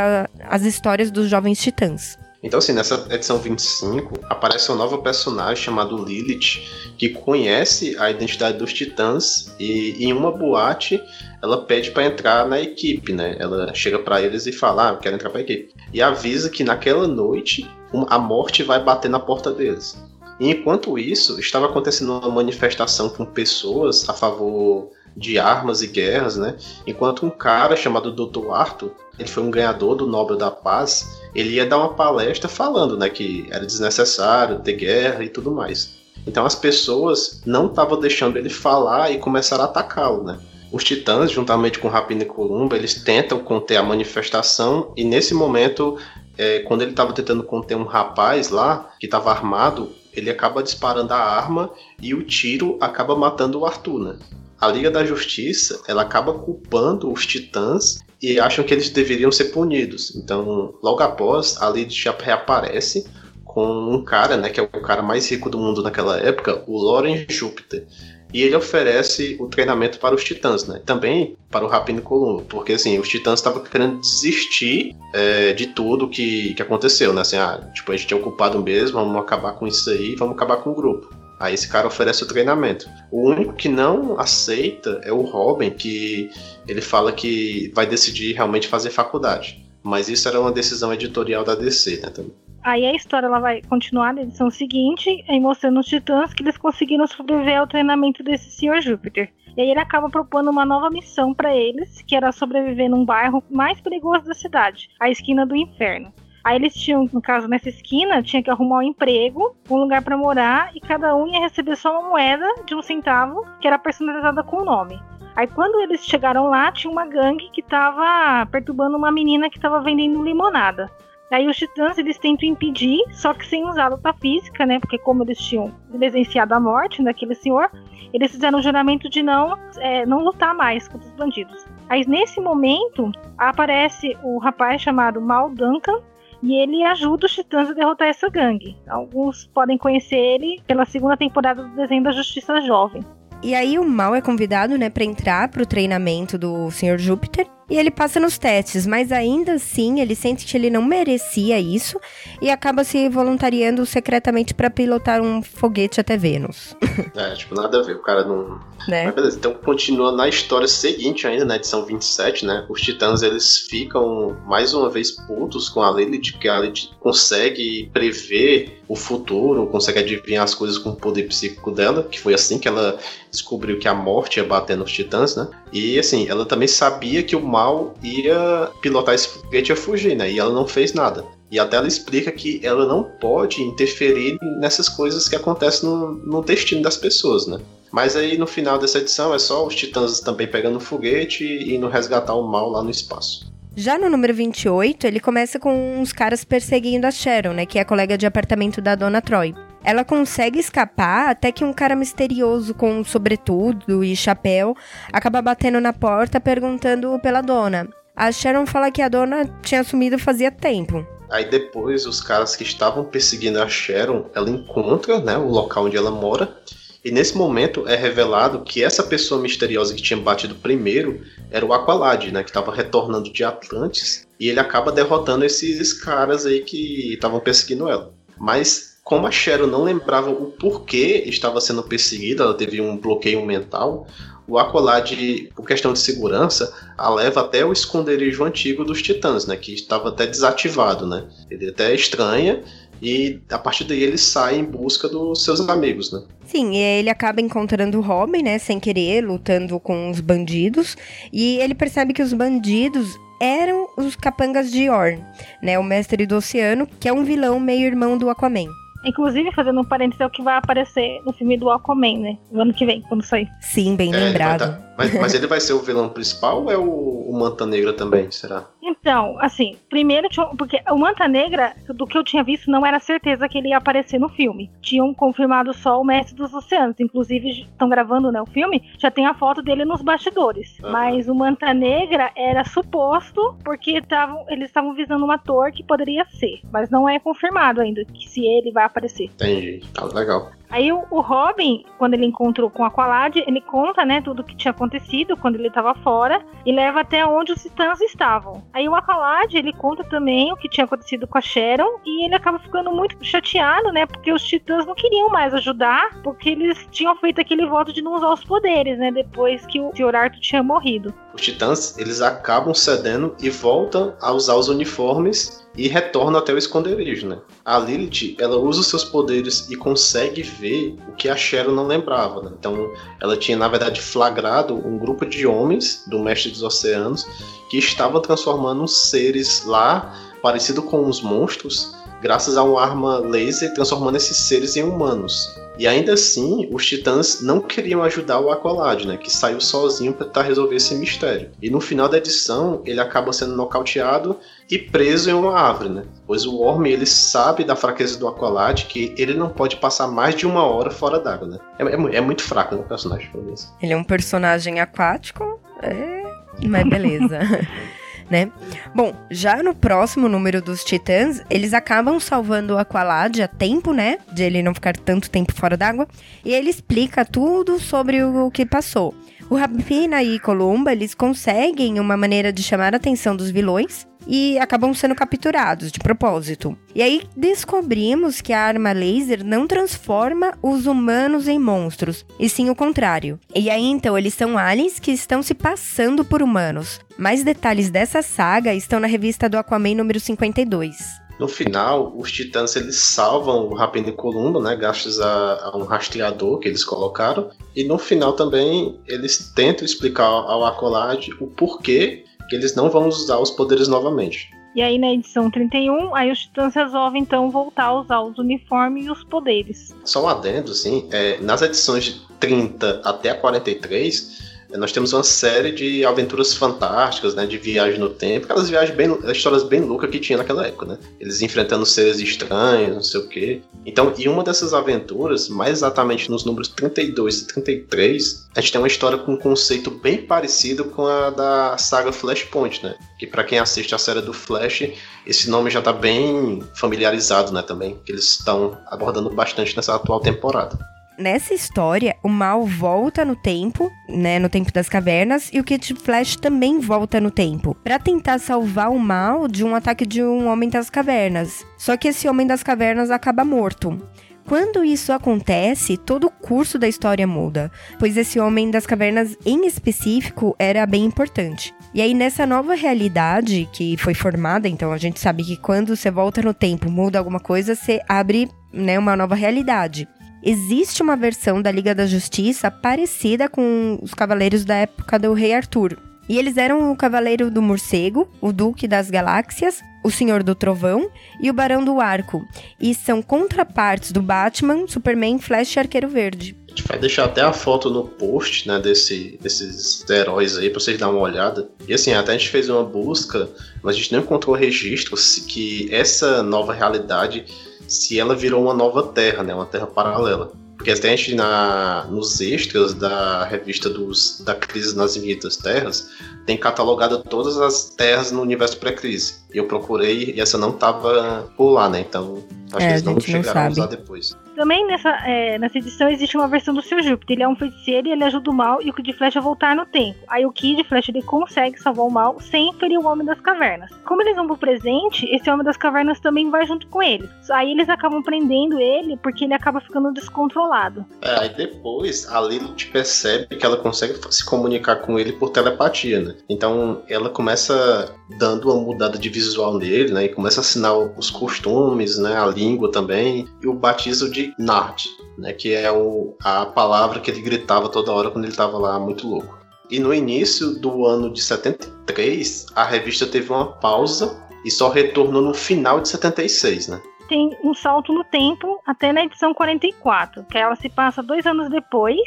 [0.48, 2.27] às histórias dos jovens titãs.
[2.44, 6.62] Então, assim, nessa edição 25, aparece uma nova personagem chamada Lilith,
[6.98, 11.02] que conhece a identidade dos titãs e em uma boate
[11.42, 13.36] ela pede para entrar na equipe, né?
[13.40, 15.74] Ela chega para eles e fala: ah, quero entrar para a equipe.
[15.94, 17.70] E avisa que naquela noite
[18.08, 19.98] a morte vai bater na porta deles.
[20.40, 26.38] E enquanto isso, estava acontecendo uma manifestação com pessoas a favor de armas e guerras,
[26.38, 26.56] né?
[26.86, 28.52] Enquanto um cara chamado Dr.
[28.52, 32.98] Arthur, ele foi um ganhador do Nobel da Paz, ele ia dar uma palestra falando,
[32.98, 35.98] né, que era desnecessário ter guerra e tudo mais.
[36.26, 40.40] Então as pessoas não estavam deixando ele falar e começaram a atacá-lo, né?
[40.72, 45.98] Os titãs, juntamente com Rapina e Columba, eles tentam conter a manifestação e nesse momento,
[46.38, 51.14] é, quando ele estava tentando conter um rapaz lá que estava armado, ele acaba disparando
[51.14, 54.20] a arma e o tiro acaba matando o Arthur, né?
[54.60, 59.46] A Liga da Justiça ela acaba culpando os titãs e acham que eles deveriam ser
[59.46, 60.16] punidos.
[60.16, 63.06] Então, logo após, a já reaparece
[63.44, 66.78] com um cara, né, que é o cara mais rico do mundo naquela época, o
[66.78, 67.86] Loren Júpiter.
[68.34, 70.82] E ele oferece o treinamento para os titãs, né?
[70.86, 76.10] Também para o Rapino Columbo, porque assim, os titãs estavam querendo desistir é, de tudo
[76.10, 77.22] que, que aconteceu, né?
[77.22, 80.58] Assim, ah, tipo, a gente é ocupado mesmo, vamos acabar com isso aí, vamos acabar
[80.58, 81.10] com o grupo.
[81.40, 82.90] Aí esse cara oferece o treinamento.
[83.12, 86.30] O único que não aceita é o Robin, que
[86.68, 89.64] ele fala que vai decidir realmente fazer faculdade.
[89.84, 92.34] Mas isso era uma decisão editorial da DC, né, também.
[92.64, 96.58] Aí a história ela vai continuar na edição seguinte, aí mostrando os titãs que eles
[96.58, 98.82] conseguiram sobreviver ao treinamento desse Sr.
[98.82, 99.32] Júpiter.
[99.56, 103.44] E aí ele acaba propondo uma nova missão para eles, que era sobreviver num bairro
[103.50, 106.14] mais perigoso da cidade, a esquina do inferno.
[106.48, 110.16] Aí eles tinham, no caso, nessa esquina, tinha que arrumar um emprego, um lugar para
[110.16, 114.42] morar, e cada um ia receber só uma moeda de um centavo, que era personalizada
[114.42, 114.98] com o nome.
[115.36, 119.82] Aí quando eles chegaram lá, tinha uma gangue que tava perturbando uma menina que tava
[119.82, 120.90] vendendo limonada.
[121.30, 124.80] Aí os titãs eles tentam impedir, só que sem usar luta física, né?
[124.80, 127.70] Porque como eles tinham presenciado a morte daquele senhor,
[128.14, 131.68] eles fizeram o juramento de não, é, não lutar mais contra os bandidos.
[131.90, 136.00] Aí nesse momento aparece o rapaz chamado Mal Duncan,
[136.42, 138.78] e ele ajuda os titãs a derrotar essa gangue.
[138.88, 143.04] Alguns podem conhecer ele pela segunda temporada do desenho da Justiça Jovem.
[143.44, 146.98] E aí o Mal é convidado, né, para entrar pro treinamento do Sr.
[146.98, 151.60] Júpiter e ele passa nos testes, mas ainda assim ele sente que ele não merecia
[151.60, 152.00] isso
[152.42, 156.76] e acaba se voluntariando secretamente para pilotar um foguete até Vênus.
[157.16, 158.60] É, tipo, nada a ver, o cara não.
[158.88, 159.06] Né?
[159.06, 162.66] Mas beleza, então continua na história seguinte ainda, na edição 27, né?
[162.70, 167.90] Os titãs eles ficam mais uma vez putos com a Lilith, que a Lilith consegue
[167.92, 172.58] prever o futuro, consegue adivinhar as coisas com o poder psíquico dela, que foi assim
[172.58, 172.98] que ela
[173.30, 175.48] descobriu que a morte ia bater nos titãs, né?
[175.74, 180.32] E assim, ela também sabia que o mal ia pilotar esse foguete e fugir, né?
[180.32, 181.26] E ela não fez nada.
[181.50, 186.44] E até ela explica que ela não pode interferir nessas coisas que acontecem no, no
[186.44, 187.58] destino das pessoas, né?
[187.92, 191.76] Mas aí no final dessa edição é só os titãs também pegando o foguete e
[191.76, 193.52] indo resgatar o mal lá no espaço.
[193.76, 197.66] Já no número 28, ele começa com uns caras perseguindo a Sharon, né?
[197.66, 199.54] Que é colega de apartamento da dona Troy.
[199.88, 204.76] Ela consegue escapar até que um cara misterioso com sobretudo e chapéu
[205.14, 207.88] acaba batendo na porta perguntando pela dona.
[208.14, 211.08] A Sharon fala que a dona tinha sumido fazia tempo.
[211.30, 215.96] Aí depois os caras que estavam perseguindo a Sharon, ela encontra, né, o local onde
[215.96, 216.54] ela mora.
[217.02, 221.72] E nesse momento é revelado que essa pessoa misteriosa que tinha batido primeiro era o
[221.72, 227.14] Aqualad, né, que estava retornando de Atlantis, e ele acaba derrotando esses caras aí que
[227.14, 228.12] estavam perseguindo ela.
[228.38, 233.46] Mas como a Cheryl não lembrava o porquê estava sendo perseguida, ela teve um bloqueio
[233.46, 234.06] mental,
[234.46, 235.14] o Aqualad,
[235.56, 240.10] por questão de segurança, a leva até o esconderijo antigo dos Titãs, né, que estava
[240.10, 241.24] até desativado, né.
[241.50, 242.62] Ele até estranha
[243.02, 246.24] e a partir daí ele sai em busca dos seus amigos, né?
[246.46, 250.98] Sim, e ele acaba encontrando o Robin, né, sem querer, lutando com os bandidos,
[251.32, 255.24] e ele percebe que os bandidos eram os capangas de Orn,
[255.64, 258.68] né, o mestre do oceano, que é um vilão meio irmão do Aquaman.
[259.08, 262.38] Inclusive, fazendo um parênteses, é o que vai aparecer no filme do Aquaman, né?
[262.52, 263.48] No ano que vem, quando sair.
[263.62, 264.60] Sim, bem é, lembrado.
[264.60, 264.94] Tá.
[264.98, 268.30] Mas, mas, ele vai ser o vilão principal ou é o, o Manta Negra também,
[268.32, 268.66] será?
[269.08, 273.48] Então, assim, primeiro, porque o Manta Negra, do que eu tinha visto, não era certeza
[273.48, 274.70] que ele ia aparecer no filme.
[274.82, 277.00] Tinham confirmado só o Mestre dos Oceanos.
[277.00, 280.78] Inclusive, estão gravando né, o filme, já tem a foto dele nos bastidores.
[280.80, 280.92] Uhum.
[280.92, 286.26] Mas o Manta Negra era suposto, porque tavam, eles estavam visando um ator que poderia
[286.26, 286.60] ser.
[286.70, 289.28] Mas não é confirmado ainda que se ele vai aparecer.
[289.28, 289.84] Entendi.
[289.94, 290.52] Tá legal.
[290.70, 294.44] Aí o, o, Robin, quando ele encontrou com a Aqualad, ele conta, né, tudo o
[294.44, 298.64] que tinha acontecido quando ele estava fora e leva até onde os titãs estavam.
[298.74, 302.36] Aí o Aqualad, ele conta também o que tinha acontecido com a Sharon e ele
[302.36, 307.16] acaba ficando muito chateado, né, porque os titãs não queriam mais ajudar, porque eles tinham
[307.16, 310.16] feito aquele voto de não usar os poderes, né, depois que o Sr.
[310.16, 311.14] Arthur tinha morrido.
[311.34, 316.58] Os titãs, eles acabam cedendo e voltam a usar os uniformes e retorna até o
[316.58, 317.38] esconderijo, né?
[317.64, 321.86] A Lilith, ela usa os seus poderes e consegue ver o que a Sharon não
[321.86, 322.52] lembrava, né?
[322.58, 327.26] Então, ela tinha, na verdade, flagrado um grupo de homens do Mestre dos Oceanos
[327.70, 334.16] que estavam transformando seres lá, parecido com os monstros, graças a uma arma laser, transformando
[334.16, 335.67] esses seres em humanos.
[335.78, 340.26] E ainda assim, os titãs não queriam ajudar o Aqualad, né, que saiu sozinho para
[340.26, 341.52] tentar resolver esse mistério.
[341.62, 344.38] E no final da edição, ele acaba sendo nocauteado
[344.70, 346.04] e preso em uma árvore, né?
[346.26, 350.36] Pois o Orm, ele sabe da fraqueza do Aqualad, que ele não pode passar mais
[350.36, 351.60] de uma hora fora d'água, né?
[351.80, 353.74] É, é, é, muito fraco né, o personagem, por isso.
[353.82, 356.24] Ele é um personagem aquático, é...
[356.66, 357.40] mas beleza.
[358.30, 358.52] né?
[358.94, 364.18] Bom, já no próximo número dos Titãs, eles acabam salvando o Aqualad a tempo, né?
[364.32, 366.08] De ele não ficar tanto tempo fora d'água.
[366.44, 369.16] E ele explica tudo sobre o que passou.
[369.50, 374.60] O Rapina e Columba, eles conseguem uma maneira de chamar a atenção dos vilões e
[374.60, 376.78] acabam sendo capturados de propósito.
[376.94, 382.70] E aí descobrimos que a arma laser não transforma os humanos em monstros, e sim
[382.70, 383.40] o contrário.
[383.56, 387.00] E aí então eles são aliens que estão se passando por humanos.
[387.18, 391.27] Mais detalhes dessa saga estão na revista do Aquaman número 52.
[391.40, 395.84] No final, os titãs eles salvam o Rapina e Columba, né, graças a, a, um
[395.84, 397.52] rastreador que eles colocaram.
[397.76, 403.08] E no final também eles tentam explicar ao Acolade o porquê que eles não vão
[403.08, 404.50] usar os poderes novamente.
[404.76, 409.06] E aí na edição 31, aí os titãs resolvem então voltar a usar os uniformes
[409.06, 409.96] e os poderes.
[410.06, 415.24] Só um adendo, assim, é, nas edições de 30 até a 43, nós temos uma
[415.24, 420.10] série de aventuras fantásticas, né, de viagem no tempo, aquelas viagens bem, histórias bem loucas
[420.10, 420.98] que tinha naquela época, né?
[421.20, 423.62] Eles enfrentando seres estranhos, não sei o quê.
[423.86, 428.82] Então, em uma dessas aventuras, mais exatamente nos números 32 e 33, a gente tem
[428.82, 432.96] uma história com um conceito bem parecido com a da saga Flashpoint, né?
[433.20, 434.90] Que para quem assiste a série do Flash,
[435.26, 440.20] esse nome já tá bem familiarizado, né, também, que eles estão abordando bastante nessa atual
[440.20, 440.78] temporada
[441.18, 445.96] nessa história, o mal volta no tempo, né, no tempo das cavernas, e o Kid
[445.96, 450.48] Flash também volta no tempo, para tentar salvar o mal de um ataque de um
[450.48, 451.66] homem das cavernas.
[451.78, 454.00] Só que esse homem das cavernas acaba morto.
[454.48, 459.68] Quando isso acontece, todo o curso da história muda, pois esse homem das cavernas em
[459.68, 461.74] específico era bem importante.
[461.94, 466.10] E aí, nessa nova realidade que foi formada, então a gente sabe que quando você
[466.10, 470.08] volta no tempo, muda alguma coisa, você abre né, uma nova realidade
[470.44, 475.54] existe uma versão da Liga da Justiça parecida com os cavaleiros da época do Rei
[475.54, 475.98] Arthur.
[476.30, 481.10] E eles eram o Cavaleiro do Morcego, o Duque das Galáxias, o Senhor do Trovão
[481.42, 482.46] e o Barão do Arco.
[482.80, 486.56] E são contrapartes do Batman, Superman, Flash e Arqueiro Verde.
[486.68, 490.80] A gente vai deixar até a foto no post, né, desse, desses heróis aí, pra
[490.80, 491.70] vocês darem uma olhada.
[491.88, 493.50] E assim, até a gente fez uma busca,
[493.82, 497.46] mas a gente não encontrou registros que essa nova realidade
[497.88, 499.54] se ela virou uma nova terra, né?
[499.54, 500.52] Uma terra paralela.
[500.78, 506.10] Porque até a gente na, nos extras da revista dos, da Crise nas Infinitas Terras
[506.46, 509.36] tem catalogado todas as terras no universo pré-crise.
[509.54, 512.02] E eu procurei e essa não estava por lá, né?
[512.08, 514.38] Então acho é, que eles não chegaram a usar depois.
[514.58, 517.36] Também nessa, é, nessa edição existe uma versão do seu Júpiter.
[517.36, 519.76] Ele é um feiticeiro e ele ajuda o mal e o Kid Flash a voltar
[519.76, 520.18] no tempo.
[520.28, 523.92] Aí o Kid Flash ele consegue salvar o mal sem ferir o Homem das Cavernas.
[524.04, 527.30] Como eles vão pro presente, esse Homem das Cavernas também vai junto com eles.
[527.52, 531.06] Aí eles acabam prendendo ele porque ele acaba ficando descontrolado.
[531.22, 536.20] É, aí depois a Lilith percebe que ela consegue se comunicar com ele por telepatia,
[536.20, 536.36] né?
[536.50, 540.26] Então ela começa dando uma mudada de visual nele, né?
[540.26, 542.36] E começa a assinar os costumes, né?
[542.38, 543.48] A língua também.
[543.62, 548.12] E o batismo de Nard, né, que é o, a palavra que ele gritava toda
[548.12, 549.58] hora quando ele estava lá muito louco.
[549.90, 555.42] E no início do ano de 73, a revista teve uma pausa e só retornou
[555.42, 557.02] no final de 76, né?
[557.28, 561.70] Tem um salto no tempo até na edição 44, que ela se passa dois anos
[561.70, 562.18] depois.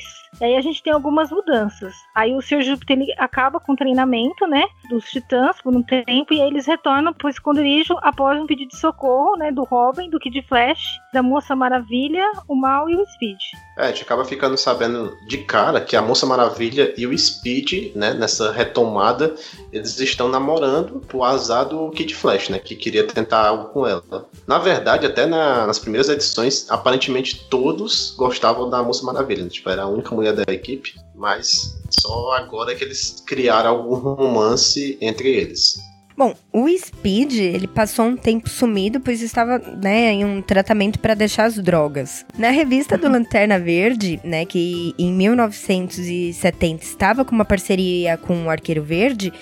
[0.40, 1.94] E aí a gente tem algumas mudanças.
[2.14, 2.62] Aí o Sr.
[2.62, 6.66] Júpiter ele acaba com o treinamento, né, dos Titãs por um tempo e aí eles
[6.66, 11.22] retornam pro esconderijo após um pedido de socorro, né, do Robin, do Kid Flash, da
[11.22, 13.38] Moça Maravilha, o Mal e o Speed.
[13.76, 17.94] É, a gente acaba ficando sabendo de cara que a Moça Maravilha e o Speed,
[17.94, 19.34] né, nessa retomada,
[19.72, 24.28] eles estão namorando pro azar do Kid Flash, né, que queria tentar algo com ela.
[24.46, 29.50] Na verdade, até na, nas primeiras edições, aparentemente todos gostavam da Moça Maravilha, né?
[29.50, 34.98] tipo, era a única mulher da equipe, mas só agora que eles criaram algum romance
[35.00, 35.78] entre eles.
[36.20, 41.14] Bom, o Speed, ele passou um tempo sumido, pois estava, né, em um tratamento para
[41.14, 42.26] deixar as drogas.
[42.36, 48.50] Na revista do Lanterna Verde, né, que em 1970 estava com uma parceria com o
[48.50, 49.32] Arqueiro Verde,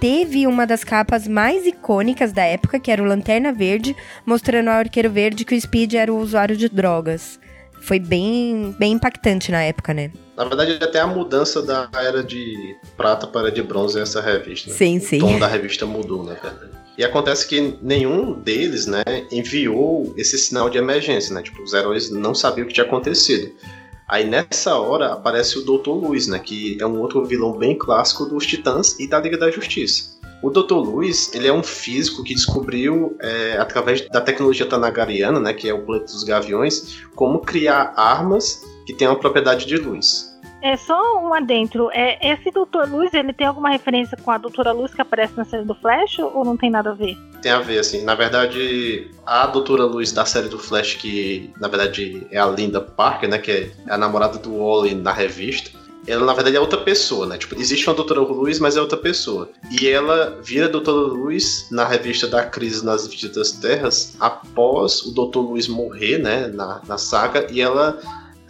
[0.00, 3.94] teve uma das capas mais icônicas da época, que era o Lanterna Verde,
[4.24, 7.38] mostrando ao Arqueiro Verde que o Speed era o usuário de drogas.
[7.82, 10.10] Foi bem, bem impactante na época, né?
[10.36, 14.70] Na verdade, até a mudança da era de prata para de bronze essa revista.
[14.70, 14.76] Né?
[14.76, 15.18] Sim, o sim.
[15.18, 16.72] tom da revista mudou, na verdade.
[16.96, 21.42] E acontece que nenhum deles, né, enviou esse sinal de emergência, né?
[21.42, 23.50] Tipo, os heróis não sabiam o que tinha acontecido.
[24.10, 25.90] Aí nessa hora aparece o Dr.
[25.90, 29.48] Luiz, né, que é um outro vilão bem clássico dos Titãs e da Liga da
[29.52, 30.18] Justiça.
[30.42, 30.74] O Dr.
[30.74, 35.72] Luiz, ele é um físico que descobriu, é, através da tecnologia tanagariana, né, que é
[35.72, 40.29] o planeta dos gaviões, como criar armas que tenham a propriedade de luz.
[40.62, 41.90] É só um adentro.
[41.92, 45.44] É, esse Doutor Luz, ele tem alguma referência com a Doutora Luz que aparece na
[45.44, 47.16] série do Flash ou não tem nada a ver?
[47.40, 48.04] Tem a ver, assim.
[48.04, 52.80] Na verdade, a Doutora Luz da série do Flash, que na verdade é a Linda
[52.80, 53.38] Parker, né?
[53.38, 55.80] Que é a namorada do Wally na revista.
[56.06, 57.36] Ela, na verdade, é outra pessoa, né?
[57.36, 59.50] Tipo, existe uma Doutora Luz, mas é outra pessoa.
[59.70, 65.42] E ela vira Doutora Luz na revista da Crise nas Infinitas Terras após o Doutor
[65.42, 66.48] Luz morrer, né?
[66.48, 67.46] Na, na saga.
[67.50, 68.00] E ela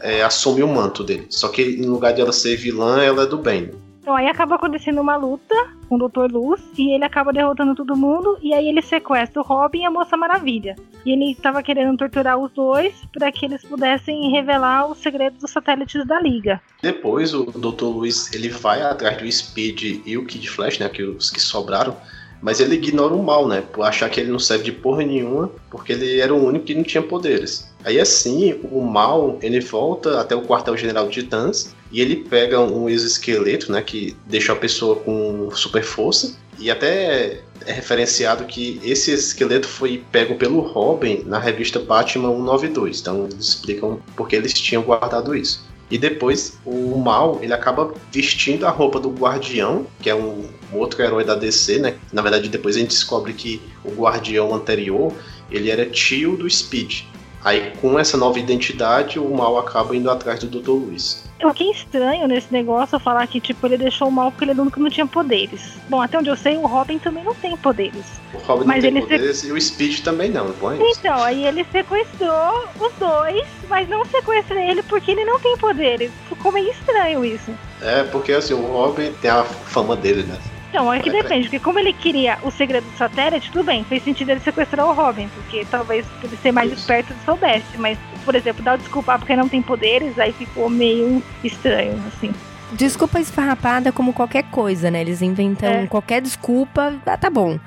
[0.00, 1.26] é, assume o manto dele.
[1.30, 3.70] Só que em lugar de ela ser vilã, ela é do bem.
[4.00, 5.54] Então aí acaba acontecendo uma luta
[5.88, 6.32] com o Dr.
[6.32, 9.90] Luz e ele acaba derrotando todo mundo e aí ele sequestra o Robin e a
[9.90, 10.74] Moça Maravilha.
[11.04, 15.50] E ele estava querendo torturar os dois para que eles pudessem revelar os segredos dos
[15.50, 16.60] satélites da Liga.
[16.82, 17.84] Depois o Dr.
[17.84, 21.94] Luiz ele vai atrás do Speed e o Kid Flash, né, que os que sobraram,
[22.42, 25.50] mas ele ignora o mal, né, por achar que ele não serve de porra nenhuma,
[25.70, 27.69] porque ele era o único que não tinha poderes.
[27.84, 32.88] Aí assim, o mal, ele volta até o quartel-general de Titãs e ele pega um
[32.88, 39.10] exoesqueleto, né, que deixa a pessoa com super força e até é referenciado que esse
[39.12, 43.00] esqueleto foi pego pelo Robin na revista Batman 192.
[43.00, 45.68] Então eles explicam porque eles tinham guardado isso.
[45.90, 50.76] E depois o mal ele acaba vestindo a roupa do Guardião, que é um, um
[50.76, 51.96] outro herói da DC, né?
[52.12, 55.12] Na verdade depois a gente descobre que o Guardião anterior
[55.50, 57.02] ele era tio do Speed.
[57.44, 60.70] Aí, com essa nova identidade, o mal acaba indo atrás do Dr.
[60.70, 61.24] Luiz.
[61.42, 64.44] O que é estranho nesse negócio é falar que, tipo, ele deixou o mal porque
[64.44, 65.62] ele é que não tinha poderes.
[65.88, 68.04] Bom, até onde eu sei, o Robin também não tem poderes.
[68.34, 69.48] O Robin Mas não tem ele poderes se...
[69.48, 71.00] e o Speed também não, não é isso?
[71.00, 76.12] Então, aí ele sequestrou os dois, mas não sequestra ele porque ele não tem poderes.
[76.28, 77.54] Ficou meio estranho isso.
[77.80, 80.36] É, porque assim, o Robin tem a fama dele, né?
[80.70, 84.04] Então, é que depende, porque como ele queria o segredo do satélite, tudo bem, fez
[84.04, 87.98] sentido ele sequestrar o Robin, porque talvez por ele ser mais esperto ele soubesse, mas,
[88.24, 92.32] por exemplo, dar o desculpar porque não tem poderes, aí ficou meio estranho, assim.
[92.72, 95.00] Desculpa esfarrapada como qualquer coisa, né?
[95.00, 95.86] Eles inventam É.
[95.88, 97.58] qualquer desculpa, ah, tá bom.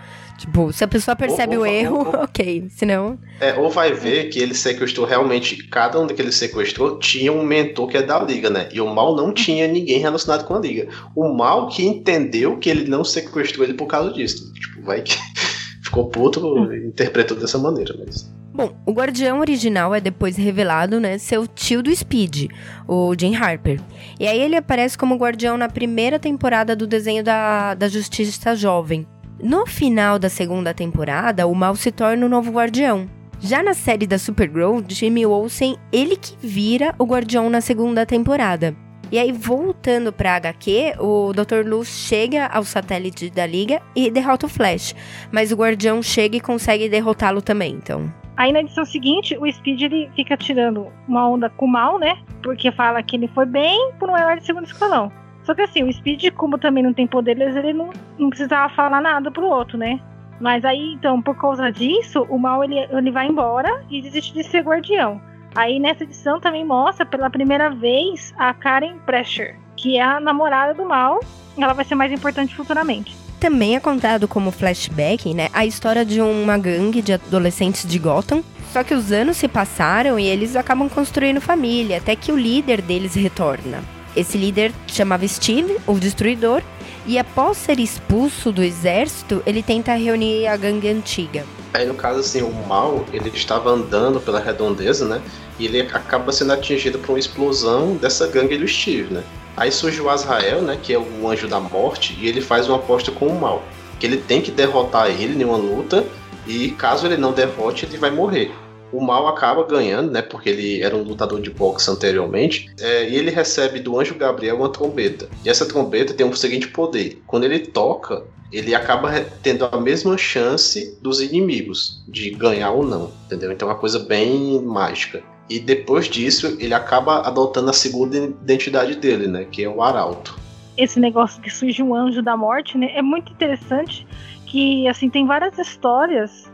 [0.44, 2.66] Tipo, se a pessoa percebe Ou- o ou- erro, ou- ok.
[2.70, 7.46] Senão, É, ou vai ver que ele sequestrou realmente, cada um daqueles sequestrou tinha um
[7.46, 8.68] mentor que é da Liga, né?
[8.74, 10.89] E o Mal não tinha ninguém relacionado com a Liga.
[11.16, 14.52] O Mal que entendeu que ele não sequestrou ele por causa disso.
[14.54, 15.16] Tipo, vai que
[15.82, 18.30] ficou puto interpretou dessa maneira, mas.
[18.54, 22.52] Bom, o Guardião original é depois revelado, né, ser o tio do Speed,
[22.86, 23.80] o Jim Harper.
[24.20, 29.08] E aí ele aparece como Guardião na primeira temporada do desenho da, da Justiça Jovem.
[29.44, 33.10] No final da segunda temporada, o Mal se torna o novo Guardião.
[33.41, 38.74] Já na série da Supergirl, Jimmy Olsen, ele que vira o Guardião na segunda temporada.
[39.12, 41.68] E aí, voltando pra HQ, o Dr.
[41.68, 44.96] Luz chega ao satélite da Liga e derrota o Flash.
[45.30, 48.10] Mas o Guardião chega e consegue derrotá-lo também, então...
[48.38, 52.18] Aí na edição seguinte, o Speed ele fica tirando uma onda com o mal, né?
[52.41, 55.12] Porque fala que ele foi bem por um herói de segundo escalão.
[55.44, 59.02] Só que assim, o Speed, como também não tem poderes, ele não, não precisava falar
[59.02, 60.00] nada pro outro, né?
[60.39, 64.44] Mas aí, então, por causa disso, o mal ele, ele vai embora e desiste de
[64.44, 65.22] ser guardião.
[65.56, 70.74] Aí nessa edição também mostra pela primeira vez a Karen Pressure, que é a namorada
[70.74, 71.20] do mal.
[71.58, 73.16] Ela vai ser mais importante futuramente.
[73.39, 78.41] também é contado como flashback, né, a história de uma gangue de adolescentes de Gotham.
[78.72, 82.82] Só que os anos se passaram e eles acabam construindo família, até que o líder
[82.82, 83.84] deles retorna.
[84.16, 86.61] Esse líder chamava Steve, o Destruidor,
[87.05, 91.45] e após ser expulso do exército, ele tenta reunir a gangue antiga.
[91.74, 95.22] Aí no caso assim, o mal, ele estava andando pela redondeza, né?
[95.59, 99.24] E ele acaba sendo atingido por uma explosão dessa gangue do Steve, né?
[99.57, 102.78] Aí surge o Azrael, né, que é o anjo da morte, e ele faz uma
[102.78, 103.64] aposta com o mal,
[103.99, 106.03] que ele tem que derrotar ele em uma luta
[106.47, 108.51] e caso ele não derrote, ele vai morrer.
[108.94, 110.22] O mal acaba ganhando, né?
[110.22, 112.70] Porque ele era um lutador de boxe anteriormente.
[112.80, 115.28] É, e ele recebe do anjo Gabriel uma trombeta.
[115.44, 119.82] E essa trombeta tem o um seguinte poder: quando ele toca, ele acaba tendo a
[119.82, 123.52] mesma chance dos inimigos de ganhar ou não, entendeu?
[123.52, 125.24] Então é uma coisa bem mágica.
[125.50, 129.46] E depois disso, ele acaba adotando a segunda identidade dele, né?
[129.52, 130.38] Que é o Arauto.
[130.78, 132.91] Esse negócio que surge um anjo da morte, né?
[132.96, 134.08] É muito interessante
[134.46, 136.52] que, assim, tem várias histórias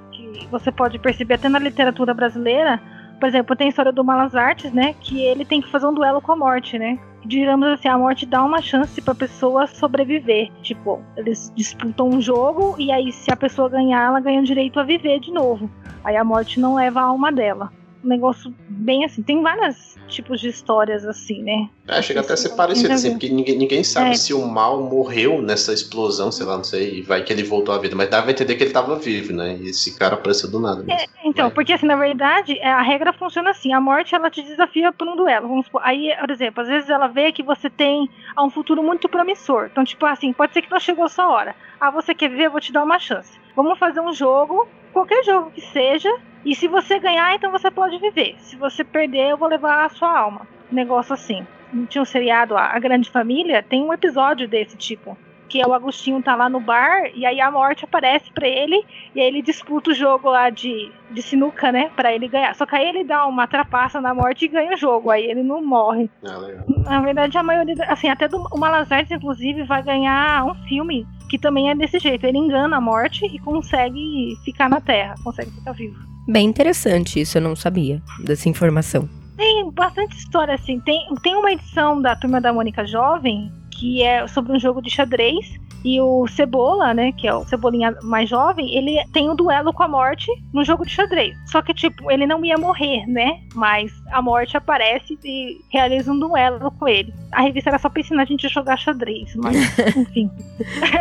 [0.48, 2.82] você pode perceber até na literatura brasileira.
[3.20, 4.96] Por exemplo, tem a história do Malas Artes, né?
[5.02, 7.00] Que ele tem que fazer um duelo com a morte, né?
[7.26, 10.50] digamos assim, a morte dá uma chance pra pessoa sobreviver.
[10.62, 14.80] Tipo, eles disputam um jogo e aí se a pessoa ganhar, ela ganha o direito
[14.80, 15.70] a viver de novo.
[16.04, 17.72] Aí a morte não leva a alma dela
[18.04, 19.22] um negócio bem assim.
[19.22, 21.70] Tem vários tipos de histórias assim, né?
[21.88, 24.14] É, chega até a ser parecido, assim, porque ninguém, ninguém sabe é.
[24.14, 27.78] se o mal morreu nessa explosão, sei lá, não sei, vai que ele voltou à
[27.78, 29.58] vida, mas dava a entender que ele estava vivo, né?
[29.60, 30.84] E esse cara apareceu do nada.
[30.92, 31.54] É, então, mas...
[31.54, 35.08] porque assim, na verdade, é, a regra funciona assim: a morte ela te desafia por
[35.08, 35.48] um duelo.
[35.48, 39.10] Vamos supor, aí, por exemplo, às vezes ela vê que você tem um futuro muito
[39.10, 39.70] promissor.
[39.72, 41.56] Então, tipo assim, pode ser que não chegou a sua hora.
[41.80, 42.48] Ah, você quer ver?
[42.48, 43.39] Eu vou te dar uma chance.
[43.56, 46.10] Vamos fazer um jogo, qualquer jogo que seja,
[46.46, 48.36] e se você ganhar, então você pode viver.
[48.40, 50.48] Se você perder, eu vou levar a sua alma.
[50.72, 51.46] Negócio assim.
[51.88, 55.18] Tinha um seriado, A Grande Família, tem um episódio desse tipo.
[55.50, 58.86] Que é o Agostinho tá lá no bar e aí a morte aparece para ele
[59.16, 61.92] e aí ele disputa o jogo lá de, de sinuca, né?
[61.96, 62.56] Pra ele ganhar.
[62.56, 65.10] Só que aí ele dá uma trapaça na morte e ganha o jogo.
[65.10, 66.10] Aí ele não morre.
[66.24, 66.38] Ah,
[66.86, 71.38] na verdade, a maioria, assim, até do, o Malazarte, inclusive, vai ganhar um filme que
[71.38, 72.26] também é desse jeito.
[72.26, 75.98] Ele engana a morte e consegue ficar na Terra, consegue ficar vivo.
[76.28, 79.10] Bem interessante isso, eu não sabia dessa informação.
[79.36, 80.80] Tem bastante história assim.
[80.82, 84.90] Tem, tem uma edição da Turma da Mônica Jovem que é sobre um jogo de
[84.90, 85.58] xadrez.
[85.82, 89.82] E o Cebola, né, que é o Cebolinha mais jovem, ele tem um duelo com
[89.82, 91.38] a morte no jogo de xadrez.
[91.46, 93.40] Só que, tipo, ele não ia morrer, né?
[93.56, 97.14] Mas a morte aparece e realiza um duelo com ele.
[97.32, 99.56] A revista era só pra ensinar a gente a jogar xadrez, mas,
[99.96, 100.30] enfim.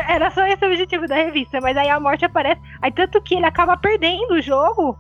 [0.09, 1.61] era só esse o objetivo da revista.
[1.61, 2.61] Mas aí a morte aparece.
[2.81, 4.97] Aí tanto que ele acaba perdendo o jogo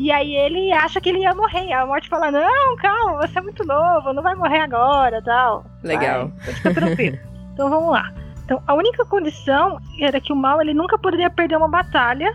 [0.00, 1.70] e aí ele acha que ele ia morrer.
[1.74, 5.66] A morte fala: Não, calma, você é muito novo, não vai morrer agora tal.
[5.84, 6.32] Legal.
[6.38, 7.18] Vai, fica tranquilo.
[7.52, 8.10] então vamos lá.
[8.42, 12.32] Então, a única condição era que o mal ele nunca poderia perder uma batalha,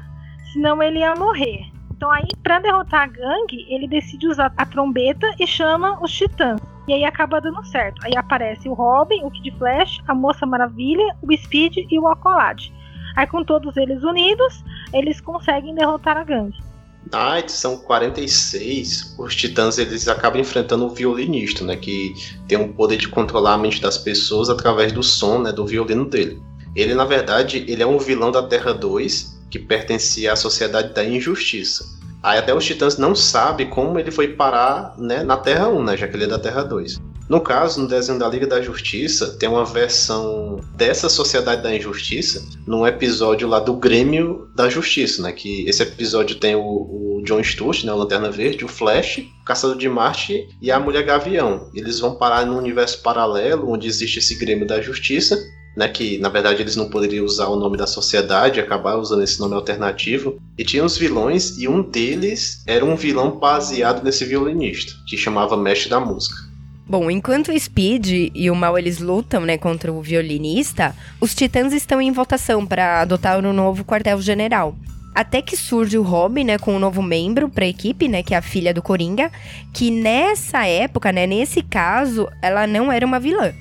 [0.53, 1.66] senão ele ia morrer.
[1.89, 6.61] Então aí, para derrotar a gangue, ele decide usar a trombeta e chama os titãs.
[6.88, 7.99] E aí acaba dando certo.
[8.05, 12.72] Aí aparece o Robin, o Kid Flash, a Moça Maravilha, o Speed e o Aqualad.
[13.16, 14.63] Aí com todos eles unidos,
[14.93, 16.64] eles conseguem derrotar a gangue.
[17.12, 22.14] Na edição 46, os titãs eles acabam enfrentando o violinista, né, que
[22.47, 26.06] tem o poder de controlar a mente das pessoas através do som, né, do violino
[26.06, 26.41] dele.
[26.76, 31.06] Ele, na verdade, ele é um vilão da Terra 2, que pertencia à Sociedade da
[31.06, 31.86] Injustiça.
[32.22, 35.95] Aí até os titãs não sabem como ele foi parar né, na Terra 1, né,
[35.95, 36.99] já que ele é da Terra 2.
[37.28, 42.45] No caso, no desenho da Liga da Justiça, tem uma versão dessa Sociedade da Injustiça
[42.67, 45.32] num episódio lá do Grêmio da Justiça, né?
[45.32, 47.91] Que esse episódio tem o, o John Stewart, né?
[47.91, 51.69] O Lanterna Verde, o Flash, o Caçador de Marte e a Mulher Gavião.
[51.73, 55.38] Eles vão parar num universo paralelo onde existe esse Grêmio da Justiça
[55.76, 59.39] né, que na verdade eles não poderiam usar o nome da sociedade, acabar usando esse
[59.39, 60.39] nome alternativo.
[60.57, 65.57] E tinha os vilões, e um deles era um vilão baseado nesse violinista, que chamava
[65.57, 66.55] Mestre da Música.
[66.88, 71.74] Bom, enquanto o Speed e o Mal eles lutam, né, contra o violinista, os Titãs
[71.74, 74.76] estão em votação para adotar um novo quartel-general.
[75.16, 78.36] Até que surge o Robin, né, com um novo membro para a equipe, né, que
[78.36, 79.32] é a filha do Coringa,
[79.74, 83.52] que nessa época, né, nesse caso, ela não era uma vilã.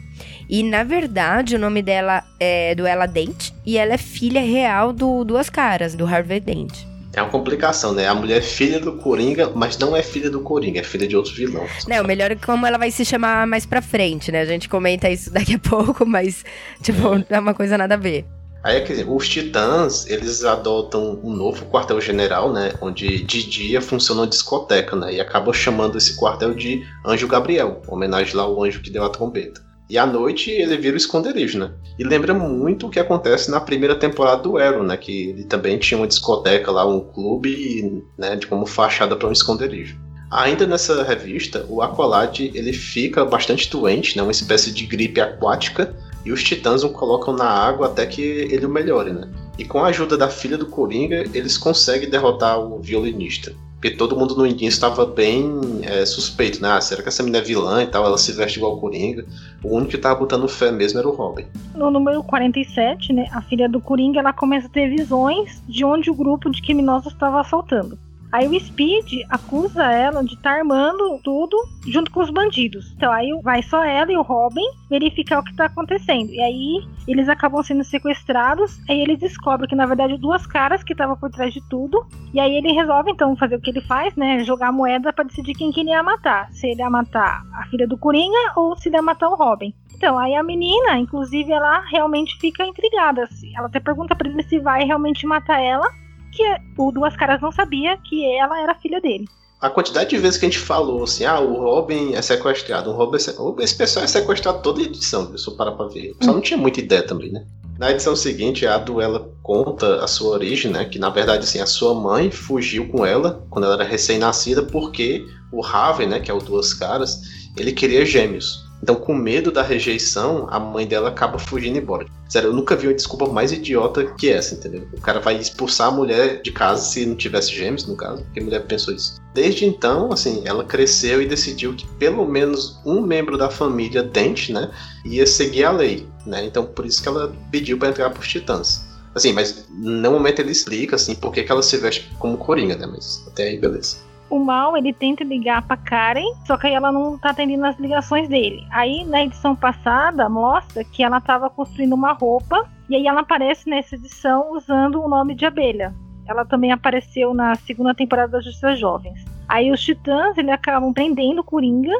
[0.47, 5.25] E na verdade, o nome dela é Duela Dent e ela é filha real do
[5.25, 6.94] Duas Caras, do Harvey Dent.
[7.17, 8.09] É uma complicação, né?
[8.09, 11.17] A mulher é filha do Coringa, mas não é filha do Coringa, é filha de
[11.17, 11.67] outro vilão.
[11.87, 14.41] Não, o melhor é como ela vai se chamar mais pra frente, né?
[14.41, 16.45] A gente comenta isso daqui a pouco, mas,
[16.83, 18.25] tipo, é, é uma coisa nada a ver.
[18.65, 22.73] Aí, quer dizer, os titãs, eles adotam um novo quartel-general, né?
[22.81, 25.13] Onde de dia funciona uma discoteca, né?
[25.13, 29.11] E acabam chamando esse quartel de Anjo Gabriel, homenagem lá ao anjo que deu a
[29.11, 29.61] trombeta.
[29.89, 31.73] E à noite ele vira o esconderijo, né?
[31.99, 34.97] E lembra muito o que acontece na primeira temporada do Arrow, né?
[34.97, 38.35] Que ele também tinha uma discoteca lá, um clube, né?
[38.37, 39.99] De como fachada para um esconderijo.
[40.31, 44.23] Ainda nessa revista, o Aqualad ele fica bastante doente, né?
[44.23, 45.95] Uma espécie de gripe aquática.
[46.25, 49.31] E os titãs o colocam na água até que ele o melhore, né?
[49.59, 53.53] E com a ajuda da filha do Coringa, eles conseguem derrotar o violinista.
[53.85, 56.71] Porque todo mundo no início estava bem é, suspeito, né?
[56.71, 58.07] Ah, será que essa menina é vilã e tal?
[58.07, 59.27] Ela se veste igual o Coringa.
[59.63, 61.45] O único que tava botando fé mesmo era o Robin.
[61.75, 63.29] No número 47, né?
[63.31, 67.13] A filha do Coringa ela começa a ter visões de onde o grupo de criminosos
[67.13, 67.99] estava assaltando.
[68.35, 71.57] Aí o Speed acusa ela de estar tá armando tudo
[71.87, 72.93] junto com os bandidos.
[72.97, 76.31] Então aí vai só ela e o Robin verificar o que está acontecendo.
[76.31, 78.81] E aí eles acabam sendo sequestrados.
[78.91, 82.05] Aí eles descobrem que na verdade duas caras que estavam por trás de tudo.
[82.33, 84.43] E aí ele resolve então fazer o que ele faz, né?
[84.43, 86.51] Jogar moeda para decidir quem que ele ia matar.
[86.51, 89.73] Se ele ia matar a filha do Coringa ou se ele ia matar o Robin.
[89.95, 93.29] Então, aí a menina, inclusive, ela realmente fica intrigada.
[93.57, 95.89] Ela até pergunta para ele se vai realmente matar ela
[96.35, 96.43] que
[96.77, 99.25] o Duas Caras não sabia que ela era filha dele.
[99.61, 102.93] A quantidade de vezes que a gente falou assim, ah, o Robin é sequestrado, o
[102.93, 106.11] Robin é esse pessoal é sequestrado toda edição, eu sou parar pra ver.
[106.11, 107.47] O pessoal não tinha muita ideia também, né?
[107.79, 110.85] Na edição seguinte, a Duela conta a sua origem, né?
[110.85, 115.25] Que na verdade, assim, a sua mãe fugiu com ela quando ela era recém-nascida porque
[115.51, 116.21] o Raven, né?
[116.21, 117.23] Que é o Duas Caras,
[117.57, 118.64] ele queria gêmeos.
[118.85, 122.05] Então, com medo da rejeição, a mãe dela acaba fugindo embora.
[122.29, 124.87] Sério, eu nunca vi uma desculpa mais idiota que essa, entendeu?
[124.93, 128.41] O cara vai expulsar a mulher de casa se não tivesse gêmeos, no caso, porque
[128.41, 129.19] a mulher pensou isso.
[129.33, 134.53] Desde então, assim, ela cresceu e decidiu que pelo menos um membro da família Dente,
[134.53, 134.71] né,
[135.07, 136.45] ia seguir a lei, né?
[136.45, 138.85] Então, por isso que ela pediu para entrar pros Titãs.
[139.15, 142.77] Assim, mas no momento ele explica, assim, por que, que ela se veste como Coringa,
[142.77, 142.87] né?
[142.87, 143.97] Mas até aí, beleza
[144.31, 147.79] o Mal ele tenta ligar pra Karen, só que aí ela não tá atendendo as
[147.79, 148.67] ligações dele.
[148.71, 153.69] Aí na edição passada mostra que ela tava construindo uma roupa e aí ela aparece
[153.69, 155.95] nessa edição usando o nome de abelha.
[156.27, 159.25] Ela também apareceu na segunda temporada das Justiça Jovens.
[159.49, 161.95] Aí os Titãs ele acabam prendendo o Coringa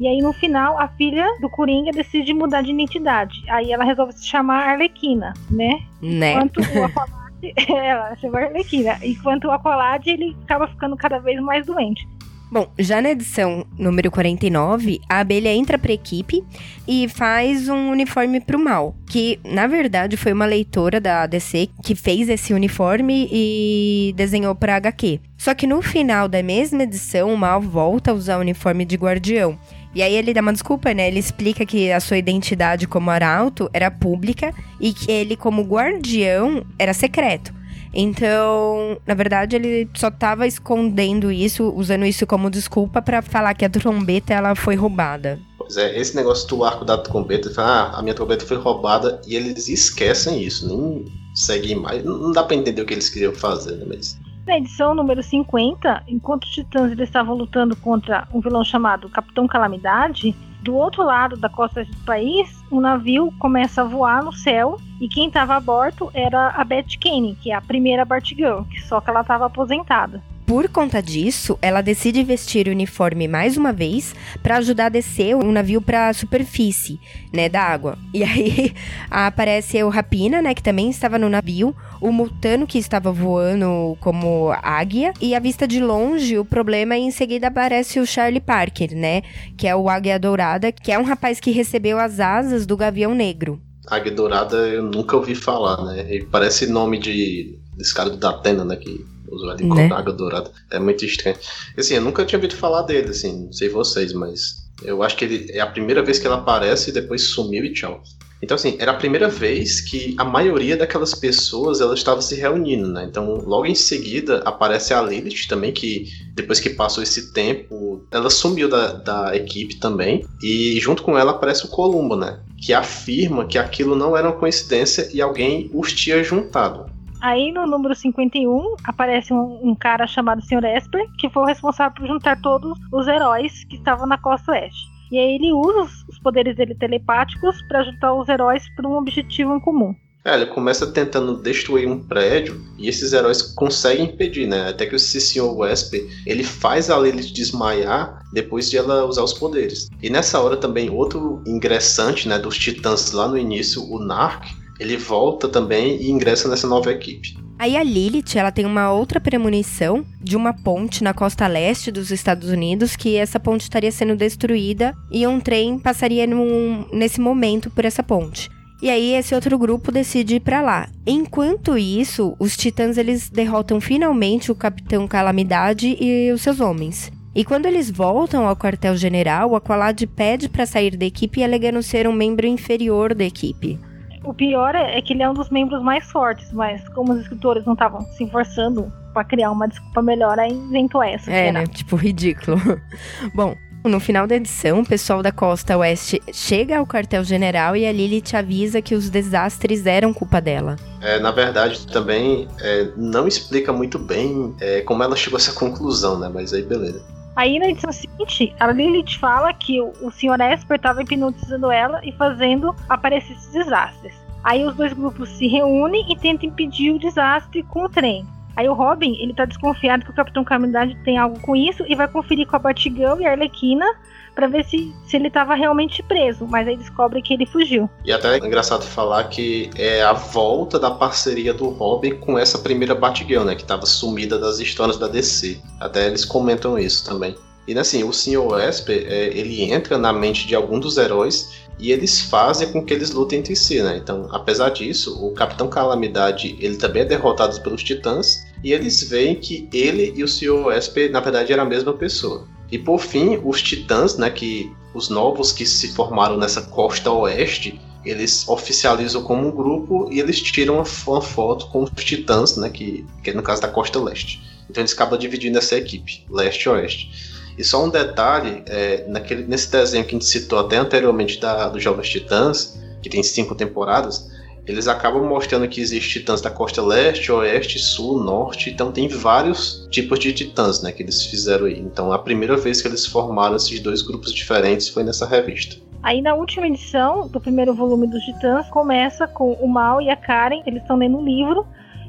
[0.00, 3.44] e aí no final a filha do Coringa decide mudar de identidade.
[3.48, 5.80] Aí ela resolve se chamar Arlequina, né?
[6.00, 6.32] Né?
[6.32, 7.25] Enquanto o
[7.68, 8.98] ela chegou a Arlequina.
[9.02, 12.06] Enquanto o Aqualad, ele acaba ficando cada vez mais doente.
[12.48, 16.44] Bom, já na edição número 49, a abelha entra pra equipe
[16.86, 18.94] e faz um uniforme pro mal.
[19.10, 24.76] Que, na verdade, foi uma leitora da DC que fez esse uniforme e desenhou pra
[24.76, 25.20] HQ.
[25.36, 28.96] Só que no final da mesma edição, o mal volta a usar o uniforme de
[28.96, 29.58] guardião.
[29.96, 31.08] E aí ele dá uma desculpa, né?
[31.08, 36.66] Ele explica que a sua identidade como arauto era pública e que ele, como guardião,
[36.78, 37.50] era secreto.
[37.94, 43.64] Então, na verdade, ele só tava escondendo isso, usando isso como desculpa para falar que
[43.64, 45.40] a trombeta ela foi roubada.
[45.56, 49.34] Pois é, esse negócio do arco da trombeta, ah, a minha trombeta foi roubada e
[49.34, 52.04] eles esquecem isso, nem seguem mais.
[52.04, 53.86] Não dá para entender o que eles queriam fazer, né?
[53.88, 59.46] Mas na edição número 50, enquanto os titãs estavam lutando contra um vilão chamado Capitão
[59.48, 64.78] Calamidade, do outro lado da costa do país, um navio começa a voar no céu
[65.00, 69.00] e quem estava a bordo era a Beth Kane, que é a primeira Batgirl, só
[69.00, 70.22] que ela estava aposentada.
[70.46, 75.34] Por conta disso, ela decide vestir o uniforme mais uma vez para ajudar a descer
[75.34, 77.00] o navio para a superfície,
[77.32, 77.98] né, da água.
[78.14, 78.72] E aí
[79.10, 84.52] aparece o Rapina, né, que também estava no navio, o Mutano que estava voando como
[84.62, 88.94] águia e a vista de longe, o problema é em seguida aparece o Charlie Parker,
[88.94, 89.22] né,
[89.58, 93.16] que é o Águia Dourada, que é um rapaz que recebeu as asas do Gavião
[93.16, 93.60] Negro.
[93.88, 96.24] Águia Dourada eu nunca ouvi falar, né?
[96.30, 99.04] Parece nome de desse cara do Datena, né, que
[99.50, 99.88] ali né?
[99.92, 100.50] água dourada.
[100.70, 101.36] É muito estranho.
[101.76, 105.24] Assim, eu nunca tinha ouvido falar dele, assim, não sei vocês, mas eu acho que
[105.24, 108.02] ele é a primeira vez que ele aparece e depois sumiu e tchau.
[108.42, 112.86] Então, assim, era a primeira vez que a maioria daquelas pessoas ela estava se reunindo,
[112.88, 113.06] né?
[113.08, 118.28] Então, logo em seguida aparece a Lilith também, que depois que passou esse tempo, ela
[118.28, 120.24] sumiu da, da equipe também.
[120.42, 122.40] E junto com ela aparece o Columbo, né?
[122.60, 126.94] Que afirma que aquilo não era uma coincidência e alguém os tinha juntado.
[127.26, 130.64] Aí no número 51 aparece um, um, cara chamado Sr.
[130.64, 134.78] Esper, que foi o responsável por juntar todos os heróis que estavam na costa oeste.
[135.10, 139.56] E aí ele usa os, poderes dele telepáticos para juntar os heróis para um objetivo
[139.56, 139.92] em comum.
[140.24, 144.68] É, ele começa tentando destruir um prédio e esses heróis conseguem impedir, né?
[144.68, 145.52] Até que o Sr.
[145.52, 149.88] Wesper, ele faz a Lilith desmaiar depois de ela usar os poderes.
[150.00, 154.46] E nessa hora também outro ingressante, né, dos Titãs lá no início, o Narc,
[154.78, 157.36] ele volta também e ingressa nessa nova equipe.
[157.58, 162.10] Aí a Lilith, ela tem uma outra premonição de uma ponte na costa leste dos
[162.10, 167.70] Estados Unidos, que essa ponte estaria sendo destruída e um trem passaria num, nesse momento
[167.70, 168.50] por essa ponte.
[168.82, 170.90] E aí esse outro grupo decide ir para lá.
[171.06, 177.10] Enquanto isso, os Titãs eles derrotam finalmente o Capitão Calamidade e os seus homens.
[177.34, 182.12] E quando eles voltam ao quartel-general, Aqualad pede para sair da equipe alegando ser um
[182.12, 183.78] membro inferior da equipe.
[184.26, 187.20] O pior é, é, que ele é um dos membros mais fortes, mas como os
[187.20, 191.30] escritores não estavam se esforçando para criar uma desculpa melhor, aí inventou essa.
[191.30, 191.64] É, né?
[191.66, 192.58] Tipo, ridículo.
[193.32, 193.54] Bom,
[193.84, 198.20] no final da edição, o pessoal da costa oeste chega ao quartel-general e a Lily
[198.20, 200.76] te avisa que os desastres eram culpa dela.
[201.00, 205.52] É, na verdade, também é, não explica muito bem é, como ela chegou a essa
[205.52, 206.28] conclusão, né?
[206.32, 207.00] Mas aí beleza.
[207.36, 210.40] Aí na edição seguinte, a Lilith fala que o, o Sr.
[210.40, 214.14] Esper estava hipnotizando ela e fazendo aparecer esses desastres.
[214.42, 218.26] Aí os dois grupos se reúnem e tentam impedir o desastre com o trem.
[218.56, 221.94] Aí o Robin, ele tá desconfiado que o Capitão Calamidade tem algo com isso e
[221.94, 223.86] vai conferir com a Batgirl e a Arlequina
[224.34, 227.88] para ver se, se ele estava realmente preso, mas aí descobre que ele fugiu.
[228.04, 232.58] E até é engraçado falar que é a volta da parceria do Robin com essa
[232.58, 235.58] primeira Batgirl, né, que estava sumida das histórias da DC.
[235.80, 237.34] Até eles comentam isso também.
[237.66, 238.60] E assim, o Sr.
[238.60, 242.94] Esper, é, ele entra na mente de algum dos heróis e eles fazem com que
[242.94, 243.96] eles lutem entre si, né?
[243.96, 249.34] Então, apesar disso, o Capitão Calamidade, ele também é derrotado pelos Titãs e eles veem
[249.34, 250.72] que ele e o Sr.
[250.76, 252.46] Esper, na verdade, eram a mesma pessoa.
[252.70, 257.78] E por fim, os Titãs, né, que os novos que se formaram nessa costa oeste,
[258.04, 262.70] eles oficializam como um grupo e eles tiram uma, uma foto com os Titãs, né,
[262.70, 264.42] que, que é no caso da costa leste.
[264.70, 267.35] Então eles acabam dividindo essa equipe, leste e oeste.
[267.58, 271.68] E só um detalhe, é, naquele, nesse desenho que a gente citou até anteriormente da,
[271.68, 274.30] do Jovens Titãs, que tem cinco temporadas,
[274.66, 279.86] eles acabam mostrando que existem titãs da costa leste, oeste, sul, norte, então tem vários
[279.90, 281.78] tipos de titãs né, que eles fizeram aí.
[281.78, 285.76] Então a primeira vez que eles formaram esses dois grupos diferentes foi nessa revista.
[286.02, 290.16] Aí na última edição do primeiro volume dos Titãs começa com o Mal e a
[290.16, 291.66] Karen, eles estão lendo um livro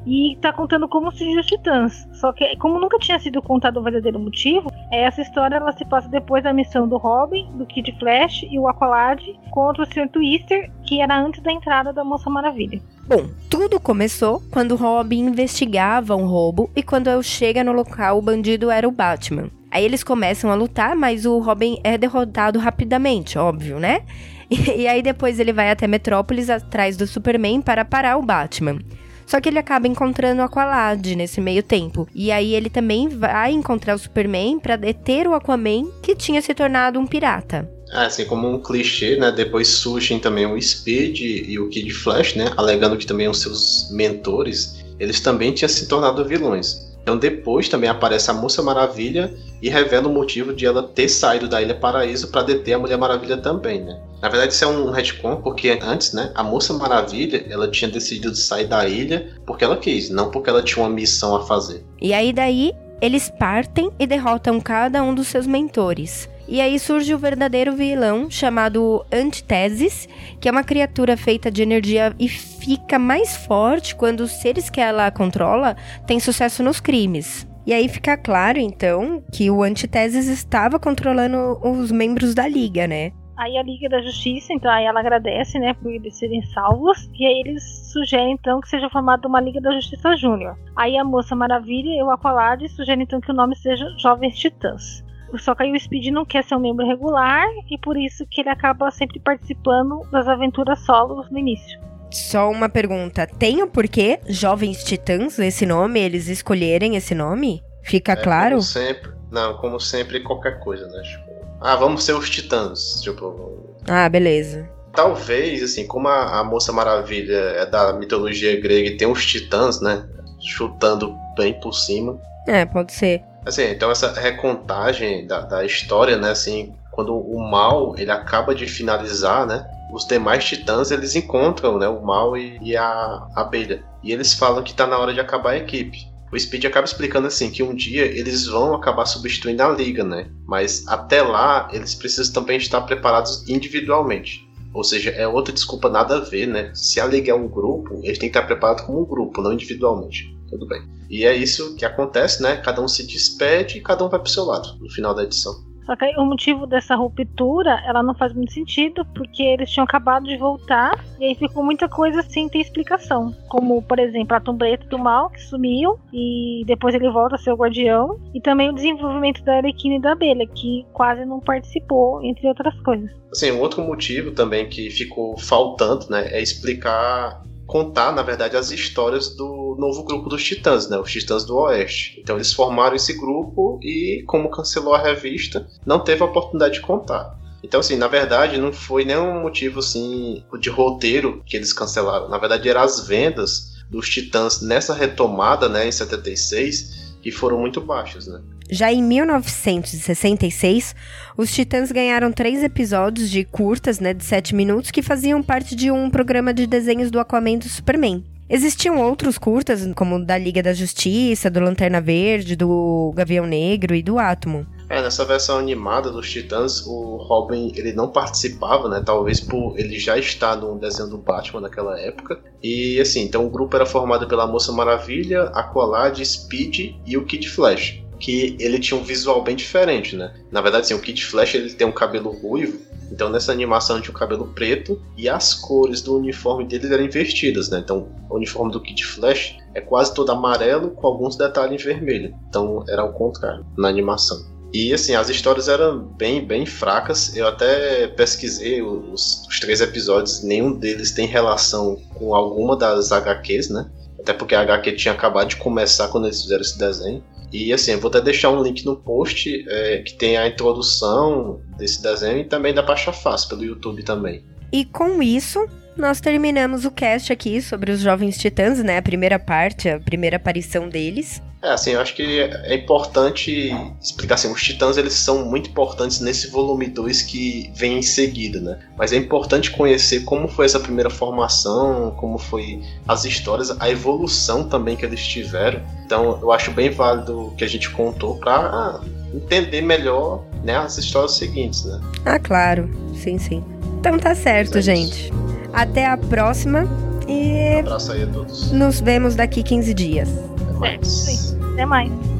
[0.07, 2.07] e tá contando como surgiu os Titãs.
[2.13, 6.07] Só que, como nunca tinha sido contado o verdadeiro motivo, essa história ela se passa
[6.07, 10.07] depois da missão do Robin, do Kid Flash e o Aqualad contra o Sr.
[10.07, 12.81] Twister, que era antes da entrada da Moça Maravilha.
[13.05, 18.21] Bom, tudo começou quando Robin investigava um roubo e quando eu chega no local, o
[18.21, 19.49] bandido era o Batman.
[19.69, 24.03] Aí eles começam a lutar, mas o Robin é derrotado rapidamente, óbvio, né?
[24.49, 28.79] E aí depois ele vai até Metrópolis atrás do Superman para parar o Batman.
[29.27, 32.07] Só que ele acaba encontrando o Aqualad nesse meio tempo.
[32.15, 36.53] E aí ele também vai encontrar o Superman para deter o Aquaman, que tinha se
[36.55, 37.69] tornado um pirata.
[37.91, 39.31] É, assim como um clichê, né?
[39.31, 42.51] Depois surgem também o Speed e o Kid Flash, né?
[42.55, 46.96] Alegando que também os seus mentores, eles também tinham se tornado vilões.
[47.07, 51.47] Então depois também aparece a Moça Maravilha e revela o motivo de ela ter saído
[51.47, 53.97] da Ilha Paraíso para deter a Mulher Maravilha também, né?
[54.21, 58.35] Na verdade isso é um retcon porque antes, né, a Moça Maravilha, ela tinha decidido
[58.35, 61.81] sair da ilha porque ela quis, não porque ela tinha uma missão a fazer.
[62.01, 66.27] E aí daí eles partem e derrotam cada um dos seus mentores.
[66.47, 70.07] E aí surge o verdadeiro vilão chamado Antitesis,
[70.39, 74.79] que é uma criatura feita de energia e fica mais forte quando os seres que
[74.79, 75.75] ela controla
[76.05, 77.45] têm sucesso nos crimes.
[77.65, 83.11] E aí fica claro, então, que o Antitesis estava controlando os membros da Liga, né?
[83.35, 87.09] Aí a Liga da Justiça, então, aí ela agradece, né, por eles serem salvos.
[87.13, 90.57] E aí eles sugerem, então, que seja formada uma Liga da Justiça Júnior.
[90.77, 95.05] Aí a Moça Maravilha e o Aqualad sugerem, então, que o nome seja Jovens Titãs.
[95.37, 98.41] Só que aí o Speed não quer ser um membro regular e por isso que
[98.41, 101.79] ele acaba sempre participando das aventuras solos no início.
[102.11, 107.61] Só uma pergunta: tem o porquê Jovens Titãs, esse nome, eles escolherem esse nome?
[107.83, 108.55] Fica é, claro?
[108.55, 111.01] Como sempre, não, como sempre, qualquer coisa, né?
[111.01, 111.27] Tipo,
[111.61, 113.01] ah, vamos ser os Titãs.
[113.01, 113.75] Tipo.
[113.87, 114.69] Ah, beleza.
[114.93, 119.81] Talvez, assim, como a, a Moça Maravilha é da mitologia grega e tem os Titãs,
[119.81, 120.07] né?
[120.39, 122.19] Chutando bem por cima.
[122.47, 123.23] É, pode ser.
[123.47, 128.67] Assim, então essa recontagem da, da história, né, assim, quando o mal ele acaba de
[128.67, 133.81] finalizar, né, os demais titãs eles encontram, né, o mal e, e a abelha.
[134.03, 135.97] E eles falam que tá na hora de acabar a equipe.
[136.29, 140.27] O Speed acaba explicando assim que um dia eles vão acabar substituindo a liga, né?
[140.45, 144.45] Mas até lá eles precisam também estar preparados individualmente.
[144.73, 146.71] Ou seja, é outra desculpa nada a ver, né?
[146.73, 149.53] Se a liga é um grupo, eles têm que estar preparados como um grupo, não
[149.53, 150.81] individualmente tudo bem.
[151.09, 152.57] E é isso que acontece, né?
[152.57, 155.67] Cada um se despede e cada um vai pro seu lado no final da edição.
[155.87, 159.85] Só que aí, o motivo dessa ruptura, ela não faz muito sentido, porque eles tinham
[159.85, 163.33] acabado de voltar, e aí ficou muita coisa sem ter explicação.
[163.47, 167.53] Como, por exemplo, a Tombreta do Mal, que sumiu, e depois ele volta a ser
[167.53, 172.21] o Guardião, e também o desenvolvimento da Arlequina e da Abelha, que quase não participou,
[172.21, 173.09] entre outras coisas.
[173.31, 178.71] Assim, um outro motivo também que ficou faltando, né, é explicar contar, na verdade, as
[178.71, 180.97] histórias do novo grupo dos Titãs, né?
[180.97, 182.19] Os Titãs do Oeste.
[182.19, 186.81] Então eles formaram esse grupo e, como cancelou a revista, não teve a oportunidade de
[186.81, 187.37] contar.
[187.61, 192.29] Então, assim, na verdade, não foi nenhum motivo assim de roteiro que eles cancelaram.
[192.29, 197.81] Na verdade, eram as vendas dos Titãs nessa retomada, né, em 76, que foram muito
[197.81, 198.41] baixas, né?
[198.69, 200.93] Já em 1966,
[201.37, 205.89] os Titãs ganharam três episódios de curtas, né, de 7 minutos, que faziam parte de
[205.89, 208.23] um programa de desenhos do Aquaman e do Superman.
[208.49, 214.01] Existiam outros curtas, como da Liga da Justiça, do Lanterna Verde, do Gavião Negro e
[214.01, 214.65] do Átomo.
[214.89, 219.03] É, nessa versão animada dos Titãs, o Robin ele não participava, né?
[219.05, 222.39] Talvez por ele já estar no desenho do Batman naquela época.
[222.63, 227.49] E assim, então o grupo era formado pela Moça Maravilha, Aqualad, Speed e o Kid
[227.49, 230.33] Flash que ele tinha um visual bem diferente, né?
[230.51, 232.79] Na verdade, assim, o Kid Flash ele tem um cabelo ruivo,
[233.11, 237.69] então nessa animação tinha o cabelo preto e as cores do uniforme dele eram invertidas,
[237.69, 237.79] né?
[237.79, 242.35] Então o uniforme do Kid Flash é quase todo amarelo com alguns detalhes em vermelho.
[242.49, 244.57] Então era o contrário na animação.
[244.73, 247.35] E assim, as histórias eram bem, bem fracas.
[247.35, 253.69] Eu até pesquisei os, os três episódios, nenhum deles tem relação com alguma das HQs,
[253.69, 253.89] né?
[254.19, 257.23] Até porque a HQ tinha acabado de começar quando eles fizeram esse desenho.
[257.51, 261.61] E assim, eu vou até deixar um link no post é, que tem a introdução
[261.77, 264.43] desse desenho e também pra achar fácil pelo YouTube também.
[264.71, 265.65] E com isso,
[265.97, 268.97] nós terminamos o cast aqui sobre os Jovens Titãs, né?
[268.97, 271.41] A primeira parte, a primeira aparição deles.
[271.61, 276.19] É, assim, eu acho que é importante explicar assim, os Titãs eles são muito importantes
[276.19, 278.77] nesse volume 2 que vem em seguida, né?
[278.95, 284.69] Mas é importante conhecer como foi essa primeira formação, como foi as histórias, a evolução
[284.69, 285.81] também que eles tiveram.
[286.05, 289.01] Então, eu acho bem válido o que a gente contou para
[289.33, 291.99] entender melhor, né, as histórias seguintes, né?
[292.23, 292.87] Ah, claro.
[293.15, 293.63] Sim, sim.
[293.99, 295.31] Então tá certo, é gente.
[295.77, 296.85] Até a próxima
[297.27, 298.71] e um abraço aí a todos.
[298.71, 300.29] Nos vemos daqui 15 dias.
[300.59, 301.07] Até mais.
[301.07, 301.59] Sim.
[301.73, 302.36] Até mais.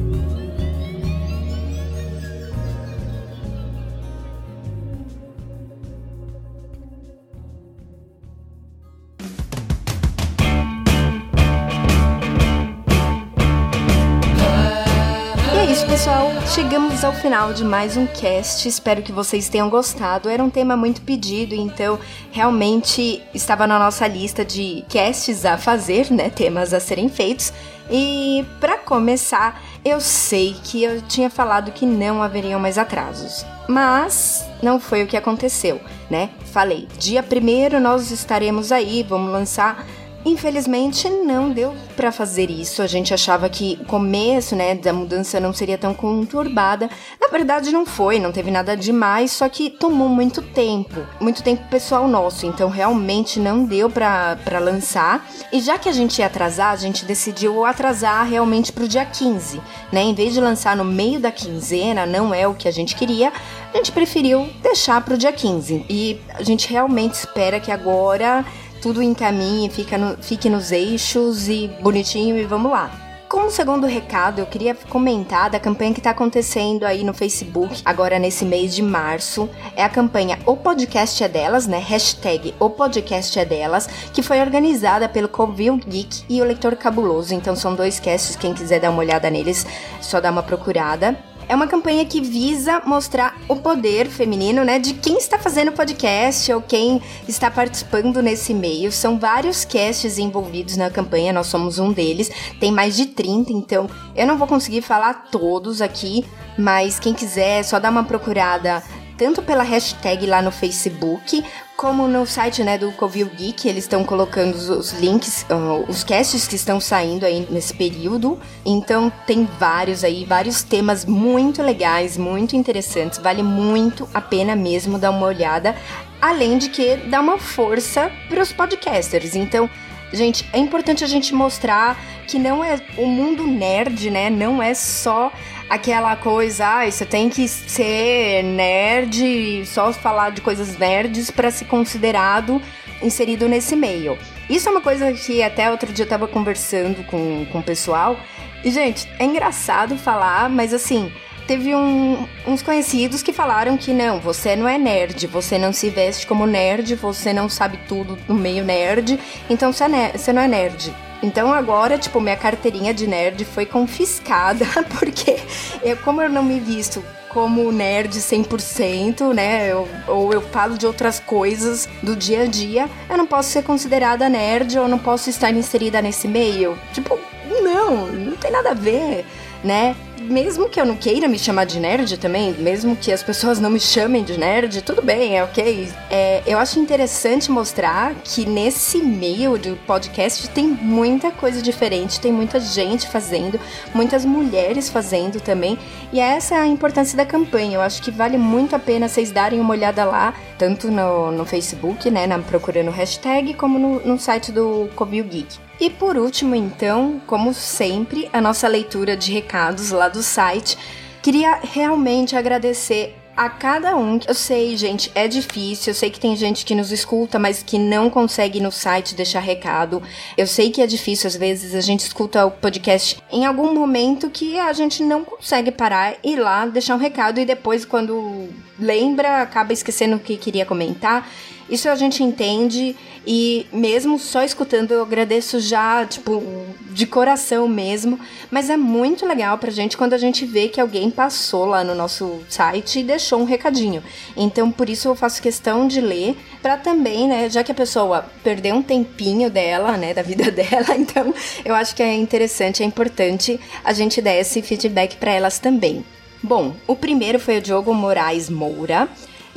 [16.98, 18.66] Chegamos ao final de mais um cast.
[18.66, 20.28] Espero que vocês tenham gostado.
[20.28, 21.96] Era um tema muito pedido, então
[22.32, 26.28] realmente estava na nossa lista de casts a fazer, né?
[26.28, 27.52] Temas a serem feitos.
[27.88, 34.44] E para começar, eu sei que eu tinha falado que não haveriam mais atrasos, mas
[34.60, 35.80] não foi o que aconteceu,
[36.10, 36.30] né?
[36.52, 39.86] Falei, dia primeiro nós estaremos aí, vamos lançar
[40.24, 42.82] Infelizmente não deu para fazer isso.
[42.82, 46.90] A gente achava que o começo, né, da mudança não seria tão conturbada.
[47.20, 51.68] Na verdade não foi, não teve nada demais, só que tomou muito tempo, muito tempo
[51.68, 52.46] pessoal nosso.
[52.46, 55.26] Então realmente não deu para lançar.
[55.52, 59.60] E já que a gente ia atrasar, a gente decidiu atrasar realmente pro dia 15,
[59.92, 60.02] né?
[60.02, 63.32] Em vez de lançar no meio da quinzena, não é o que a gente queria.
[63.72, 65.86] A gente preferiu deixar pro dia 15.
[65.88, 68.44] E a gente realmente espera que agora
[68.80, 72.90] tudo encaminhe, fica no, fique nos eixos e bonitinho e vamos lá.
[73.28, 78.18] Como segundo recado, eu queria comentar da campanha que está acontecendo aí no Facebook, agora
[78.18, 79.50] nesse mês de março.
[79.76, 81.78] É a campanha O Podcast é Delas, né?
[81.78, 87.34] Hashtag O Podcast é Delas, que foi organizada pelo Covil Geek e o Leitor Cabuloso.
[87.34, 89.66] Então são dois casts, quem quiser dar uma olhada neles,
[90.00, 91.14] só dá uma procurada.
[91.48, 96.52] É uma campanha que visa mostrar o poder feminino, né, de quem está fazendo podcast
[96.52, 98.92] ou quem está participando nesse meio.
[98.92, 102.30] São vários casts envolvidos na campanha, nós somos um deles.
[102.60, 106.22] Tem mais de 30, então eu não vou conseguir falar todos aqui,
[106.58, 108.82] mas quem quiser, é só dá uma procurada
[109.16, 111.42] tanto pela hashtag lá no Facebook,
[111.78, 116.48] como no site né, do Covil Geek, eles estão colocando os, links, uh, os casts
[116.48, 118.36] que estão saindo aí nesse período.
[118.66, 123.20] Então tem vários aí, vários temas muito legais, muito interessantes.
[123.20, 125.76] Vale muito a pena mesmo dar uma olhada.
[126.20, 129.36] Além de que dá uma força para os podcasters.
[129.36, 129.70] Então,
[130.12, 134.28] gente, é importante a gente mostrar que não é o mundo nerd, né?
[134.28, 135.30] Não é só
[135.68, 141.66] aquela coisa, ah, você tem que ser nerd, só falar de coisas nerds para ser
[141.66, 142.60] considerado
[143.02, 144.18] inserido nesse meio.
[144.48, 148.18] Isso é uma coisa que até outro dia eu tava conversando com, com o pessoal.
[148.64, 151.12] E, gente, é engraçado falar, mas assim,
[151.48, 155.88] teve um, uns conhecidos que falaram que não, você não é nerd, você não se
[155.88, 159.18] veste como nerd, você não sabe tudo no meio nerd,
[159.48, 160.94] então você, é você não é nerd.
[161.22, 164.66] Então agora, tipo, minha carteirinha de nerd foi confiscada,
[165.00, 165.38] porque
[165.82, 169.72] eu, como eu não me visto como nerd 100%, né?
[169.72, 173.62] Eu, ou eu falo de outras coisas do dia a dia, eu não posso ser
[173.62, 176.78] considerada nerd ou não posso estar inserida nesse meio.
[176.92, 177.18] Tipo,
[177.62, 179.24] não, não tem nada a ver,
[179.64, 179.96] né?
[180.28, 183.70] Mesmo que eu não queira me chamar de nerd também, mesmo que as pessoas não
[183.70, 185.88] me chamem de nerd, tudo bem, é ok.
[186.10, 192.32] É, eu acho interessante mostrar que nesse meio do podcast tem muita coisa diferente, tem
[192.32, 193.58] muita gente fazendo,
[193.94, 195.78] muitas mulheres fazendo também,
[196.12, 197.76] e essa é a importância da campanha.
[197.76, 201.44] Eu acho que vale muito a pena vocês darem uma olhada lá, tanto no, no
[201.44, 205.67] Facebook, né, na, procurando hashtag, como no, no site do Cobio Geek.
[205.80, 210.76] E por último, então, como sempre, a nossa leitura de recados lá do site.
[211.22, 214.18] Queria realmente agradecer a cada um.
[214.26, 215.92] Eu sei, gente, é difícil.
[215.92, 219.38] Eu sei que tem gente que nos escuta, mas que não consegue no site deixar
[219.38, 220.02] recado.
[220.36, 224.28] Eu sei que é difícil, às vezes, a gente escuta o podcast em algum momento
[224.28, 229.42] que a gente não consegue parar, ir lá, deixar um recado e depois, quando lembra,
[229.42, 231.30] acaba esquecendo o que queria comentar.
[231.68, 232.96] Isso a gente entende
[233.26, 236.42] e mesmo só escutando eu agradeço já, tipo,
[236.90, 238.18] de coração mesmo,
[238.50, 241.94] mas é muito legal pra gente quando a gente vê que alguém passou lá no
[241.94, 244.02] nosso site e deixou um recadinho.
[244.36, 248.24] Então, por isso eu faço questão de ler para também, né, já que a pessoa
[248.42, 252.86] perdeu um tempinho dela, né, da vida dela, então eu acho que é interessante, é
[252.86, 256.04] importante a gente dar esse feedback para elas também.
[256.42, 259.08] Bom, o primeiro foi o Diogo Moraes Moura.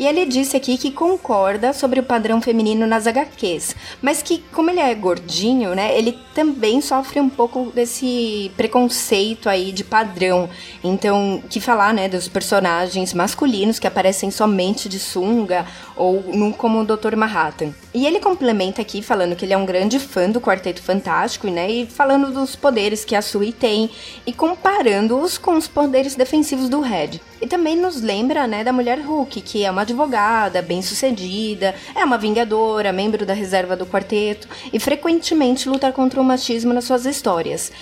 [0.02, 4.72] E ele disse aqui que concorda sobre o padrão feminino nas HQs, mas que como
[4.72, 10.50] ele é gordinho, né, ele também sofre um pouco desse preconceito aí de padrão.
[10.84, 16.80] Então, que falar, né, dos personagens masculinos que aparecem somente de sunga ou no, como
[16.80, 17.16] o Dr.
[17.16, 17.72] Manhattan.
[17.94, 21.70] E ele complementa aqui falando que ele é um grande fã do Quarteto Fantástico, né,
[21.70, 23.90] e falando dos poderes que a Sui tem
[24.26, 27.20] e comparando-os com os poderes defensivos do Red.
[27.42, 32.18] E também nos lembra, né, da mulher Hulk, que é uma advogada, bem-sucedida, é uma
[32.18, 37.74] vingadora, membro da reserva do quarteto e frequentemente luta contra o machismo nas suas histórias.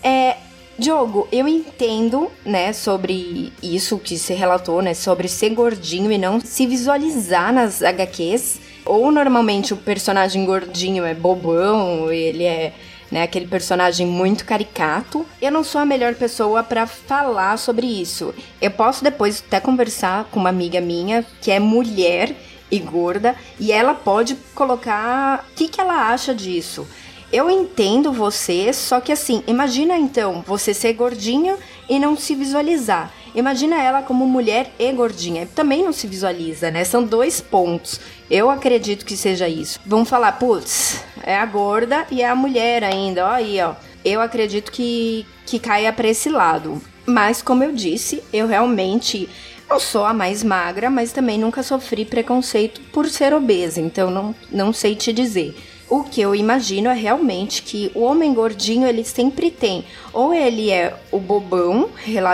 [0.00, 0.36] É,
[0.78, 6.38] Diogo, eu entendo, né, sobre isso que se relatou, né, sobre ser gordinho e não
[6.38, 8.60] se visualizar nas HQs.
[8.86, 12.72] Ou normalmente o personagem gordinho é bobão, ele é
[13.10, 13.22] né?
[13.22, 15.24] Aquele personagem muito caricato.
[15.40, 18.34] Eu não sou a melhor pessoa para falar sobre isso.
[18.60, 22.34] Eu posso depois até conversar com uma amiga minha que é mulher
[22.70, 26.86] e gorda e ela pode colocar o que, que ela acha disso.
[27.32, 31.58] Eu entendo você, só que assim, imagina então você ser gordinho
[31.88, 33.12] e não se visualizar.
[33.36, 35.46] Imagina ela como mulher e gordinha.
[35.54, 36.84] Também não se visualiza, né?
[36.84, 38.00] São dois pontos.
[38.30, 39.78] Eu acredito que seja isso.
[39.84, 43.26] Vamos falar, putz, é a gorda e é a mulher ainda.
[43.26, 43.74] Ó aí, ó.
[44.02, 46.80] Eu acredito que, que caia para esse lado.
[47.04, 49.28] Mas, como eu disse, eu realmente
[49.68, 53.82] não sou a mais magra, mas também nunca sofri preconceito por ser obesa.
[53.82, 55.54] Então, não, não sei te dizer.
[55.88, 59.84] O que eu imagino é realmente que o homem gordinho ele sempre tem,
[60.16, 61.90] ou ele é o bobão,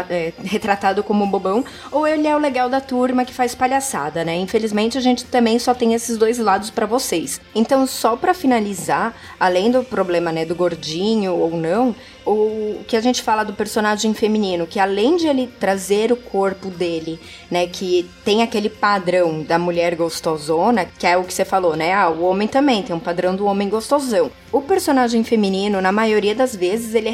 [0.09, 4.37] é, retratado como bobão, ou ele é o legal da turma que faz palhaçada, né?
[4.37, 7.41] Infelizmente a gente também só tem esses dois lados para vocês.
[7.53, 11.93] Então, só para finalizar, além do problema, né, do gordinho ou não,
[12.25, 16.69] o que a gente fala do personagem feminino, que além de ele trazer o corpo
[16.69, 17.19] dele,
[17.51, 21.93] né, que tem aquele padrão da mulher gostosona, que é o que você falou, né?
[21.93, 24.31] Ah, o homem também tem um padrão do homem gostosão.
[24.53, 27.13] O personagem feminino, na maioria das vezes, ele é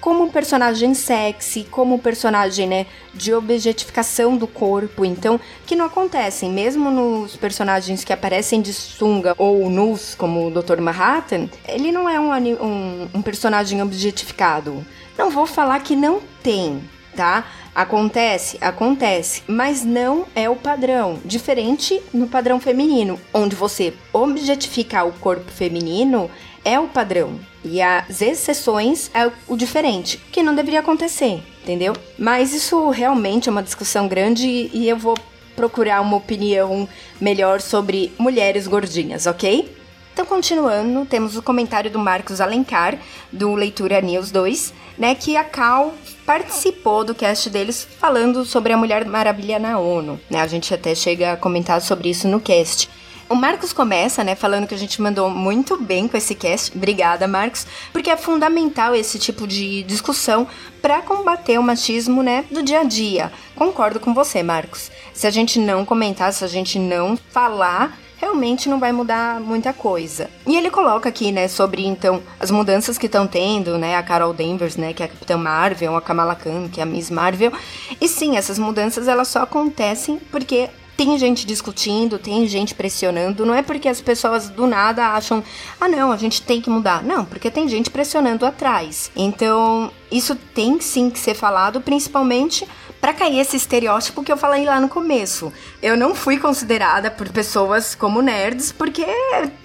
[0.00, 5.04] como um personagem sexy, como um personagem, né, de objetificação do corpo.
[5.04, 10.50] Então, que não acontecem, mesmo nos personagens que aparecem de sunga ou nus, como o
[10.50, 10.80] Dr.
[10.80, 14.84] Manhattan, ele não é um, um, um personagem objetificado.
[15.16, 16.82] Não vou falar que não tem,
[17.16, 17.44] tá?
[17.74, 21.18] Acontece, acontece, mas não é o padrão.
[21.24, 26.30] Diferente no padrão feminino, onde você objetificar o corpo feminino
[26.64, 27.40] é o padrão.
[27.64, 31.94] E as exceções é o diferente, que não deveria acontecer, entendeu?
[32.18, 35.14] Mas isso realmente é uma discussão grande e eu vou
[35.56, 36.88] procurar uma opinião
[37.20, 39.74] melhor sobre mulheres gordinhas, ok?
[40.12, 42.98] Então, continuando, temos o comentário do Marcos Alencar,
[43.32, 45.92] do Leitura News 2, né, que a Cal
[46.24, 50.20] participou do cast deles falando sobre a Mulher Maravilha na ONU.
[50.30, 50.40] Né?
[50.40, 52.88] A gente até chega a comentar sobre isso no cast.
[53.34, 56.70] O Marcos começa, né, falando que a gente mandou muito bem com esse cast.
[56.72, 60.46] Obrigada, Marcos, porque é fundamental esse tipo de discussão
[60.80, 63.32] para combater o machismo, né, do dia a dia.
[63.56, 64.88] Concordo com você, Marcos.
[65.12, 69.72] Se a gente não comentar, se a gente não falar, realmente não vai mudar muita
[69.72, 70.30] coisa.
[70.46, 74.32] E ele coloca aqui, né, sobre então as mudanças que estão tendo, né, a Carol
[74.32, 77.52] Danvers, né, que é a Capitã Marvel, a Kamala Khan, que é a Miss Marvel.
[78.00, 83.44] E sim, essas mudanças elas só acontecem porque tem gente discutindo, tem gente pressionando.
[83.44, 85.42] Não é porque as pessoas do nada acham,
[85.80, 87.02] ah, não, a gente tem que mudar.
[87.02, 89.10] Não, porque tem gente pressionando atrás.
[89.16, 92.66] Então, isso tem sim que ser falado, principalmente
[93.00, 95.52] para cair esse estereótipo que eu falei lá no começo.
[95.82, 99.04] Eu não fui considerada por pessoas como nerds, porque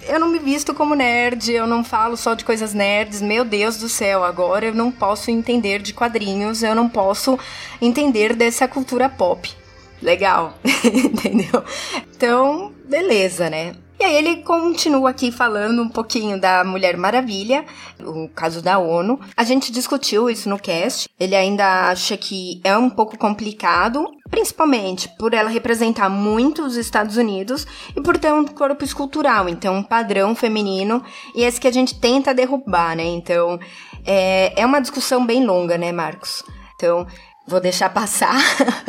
[0.06, 3.22] eu não me visto como nerd, eu não falo só de coisas nerds.
[3.22, 7.38] Meu Deus do céu, agora eu não posso entender de quadrinhos, eu não posso
[7.80, 9.59] entender dessa cultura pop
[10.02, 11.64] legal, entendeu?
[12.14, 13.74] Então, beleza, né?
[14.00, 17.66] E aí ele continua aqui falando um pouquinho da Mulher Maravilha,
[18.02, 19.20] o caso da ONU.
[19.36, 21.06] A gente discutiu isso no cast.
[21.20, 27.18] Ele ainda acha que é um pouco complicado, principalmente por ela representar muito os Estados
[27.18, 31.72] Unidos e por ter um corpo escultural, então um padrão feminino, e esse que a
[31.72, 33.04] gente tenta derrubar, né?
[33.04, 33.60] Então,
[34.06, 36.42] é, é uma discussão bem longa, né, Marcos?
[36.74, 37.06] Então,
[37.50, 38.40] vou deixar passar.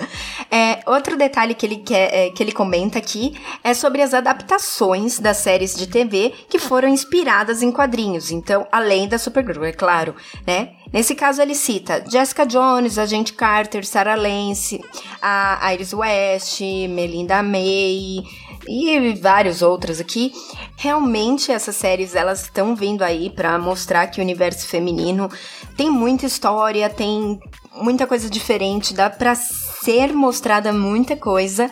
[0.49, 3.34] é, outro detalhe que ele, quer, é, que ele comenta aqui
[3.64, 8.32] é sobre as adaptações das séries de TV que foram inspiradas em quadrinhos.
[8.32, 10.74] Então, além da Supergirl, é claro, né?
[10.93, 14.84] Nesse caso, ele cita Jessica Jones, Agente Carter, Sarah Lance,
[15.22, 18.24] a Iris West, Melinda May
[18.68, 20.32] e vários outros aqui.
[20.76, 25.30] Realmente essas séries elas estão vindo aí para mostrar que o universo feminino
[25.78, 27.39] tem muita história, tem
[27.76, 31.69] muita coisa diferente, dá para ser mostrada muita coisa.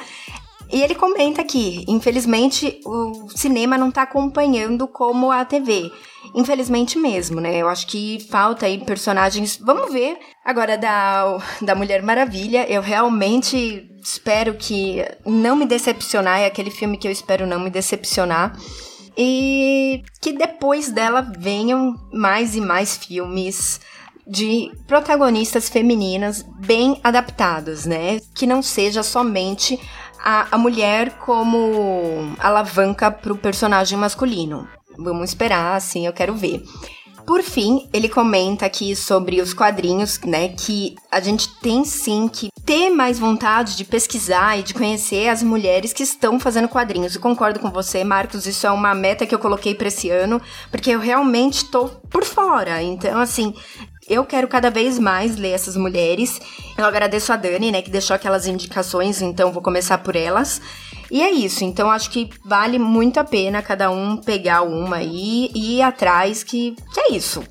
[0.72, 5.92] E ele comenta aqui, infelizmente o cinema não tá acompanhando como a TV.
[6.36, 7.58] Infelizmente mesmo, né?
[7.58, 9.58] Eu acho que falta aí personagens.
[9.58, 12.70] Vamos ver agora da, da Mulher Maravilha.
[12.70, 16.40] Eu realmente espero que não me decepcionar.
[16.40, 18.56] É aquele filme que eu espero não me decepcionar.
[19.18, 23.82] E que depois dela venham mais e mais filmes
[24.30, 28.20] de protagonistas femininas bem adaptadas, né?
[28.36, 29.80] Que não seja somente
[30.24, 34.68] a, a mulher como alavanca para o personagem masculino.
[34.98, 36.64] Vamos esperar, assim, eu quero ver.
[37.26, 40.50] Por fim, ele comenta aqui sobre os quadrinhos, né?
[40.50, 45.44] Que a gente tem sim que ter mais vontade de pesquisar e de conhecer as
[45.44, 47.16] mulheres que estão fazendo quadrinhos.
[47.16, 50.42] Eu concordo com você, Marcos, isso é uma meta que eu coloquei para esse ano,
[50.72, 52.82] porque eu realmente tô por fora.
[52.82, 53.54] Então, assim,
[54.10, 56.40] eu quero cada vez mais ler essas mulheres.
[56.78, 60.62] Eu agradeço a Dani, né, que deixou aquelas indicações, então vou começar por elas.
[61.12, 65.50] E é isso, então acho que vale muito a pena cada um pegar uma aí
[65.56, 67.44] e ir atrás, que, que é isso.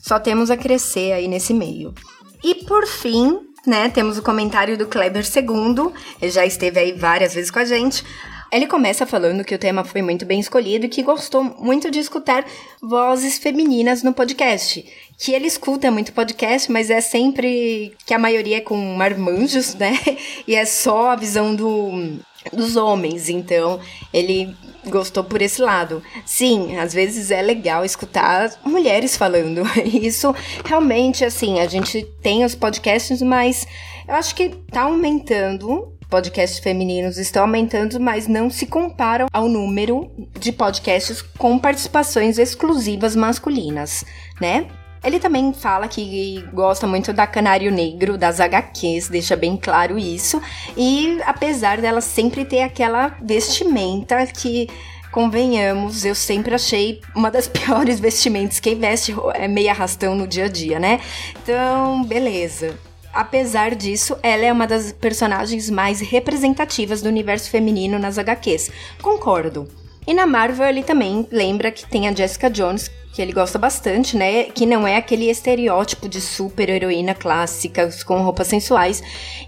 [0.00, 1.94] Só temos a crescer aí nesse meio.
[2.42, 7.34] E por fim, né, temos o comentário do Kleber II, ele já esteve aí várias
[7.34, 8.04] vezes com a gente.
[8.52, 12.00] Ele começa falando que o tema foi muito bem escolhido e que gostou muito de
[12.00, 12.44] escutar
[12.82, 14.84] vozes femininas no podcast.
[15.16, 19.96] Que ele escuta muito podcast, mas é sempre que a maioria é com marmanjos, né?
[20.48, 22.18] E é só a visão do,
[22.52, 23.28] dos homens.
[23.28, 23.78] Então,
[24.12, 24.52] ele
[24.86, 26.02] gostou por esse lado.
[26.24, 29.62] Sim, às vezes é legal escutar mulheres falando.
[29.84, 30.34] Isso
[30.64, 33.66] realmente, assim, a gente tem os podcasts, mas
[34.08, 40.10] eu acho que tá aumentando podcasts femininos estão aumentando, mas não se comparam ao número
[40.38, 44.04] de podcasts com participações exclusivas masculinas,
[44.40, 44.66] né?
[45.02, 50.42] Ele também fala que gosta muito da Canário Negro, das HQs, deixa bem claro isso.
[50.76, 54.68] E apesar dela sempre ter aquela vestimenta que
[55.10, 58.60] convenhamos, eu sempre achei uma das piores vestimentas.
[58.60, 61.00] Quem veste é meio arrastão no dia a dia, né?
[61.42, 62.78] Então, beleza.
[63.12, 68.70] Apesar disso, ela é uma das personagens mais representativas do universo feminino nas HQs.
[69.02, 69.68] Concordo.
[70.06, 74.16] E na Marvel ele também lembra que tem a Jessica Jones, que ele gosta bastante,
[74.16, 74.44] né?
[74.44, 79.02] Que não é aquele estereótipo de super heroína clássica com roupas sensuais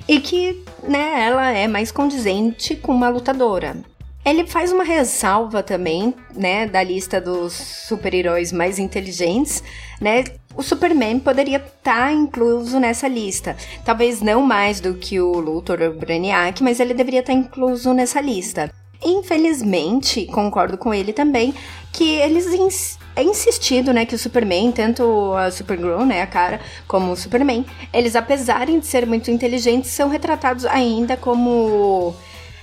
[0.08, 3.76] e que, né, ela é mais condizente com uma lutadora.
[4.24, 9.62] Ele faz uma ressalva também, né, da lista dos super-heróis mais inteligentes,
[10.00, 10.24] né?
[10.54, 13.56] O Superman poderia estar tá incluso nessa lista.
[13.84, 17.38] Talvez não mais do que o Luthor ou o Brainiac, mas ele deveria estar tá
[17.38, 18.70] incluso nessa lista.
[19.04, 21.53] Infelizmente, concordo com ele também,
[21.92, 26.61] que eles ins é insistido, né, que o Superman, tanto a Supergirl, né, a cara,
[26.88, 32.14] como o Superman, eles apesar de ser muito inteligentes, são retratados ainda como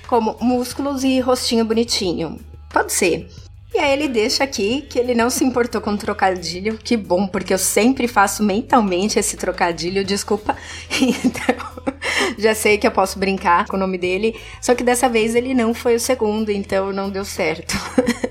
[0.09, 2.39] como músculos e rostinho bonitinho.
[2.73, 3.29] Pode ser.
[3.71, 6.79] E aí ele deixa aqui que ele não se importou com trocadilho.
[6.79, 10.57] Que bom, porque eu sempre faço mentalmente esse trocadilho, desculpa.
[10.99, 11.93] Então,
[12.39, 14.35] já sei que eu posso brincar com o nome dele.
[14.59, 17.75] Só que dessa vez ele não foi o segundo, então não deu certo.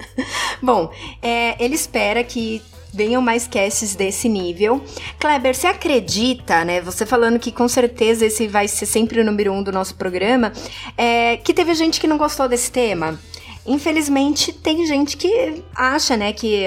[0.60, 0.92] bom,
[1.22, 2.60] é, ele espera que
[2.98, 4.82] venham mais casts desse nível.
[5.20, 6.80] Kleber, você acredita, né?
[6.80, 10.52] Você falando que com certeza esse vai ser sempre o número um do nosso programa,
[10.96, 13.16] é, que teve gente que não gostou desse tema?
[13.64, 16.64] Infelizmente, tem gente que acha, né, que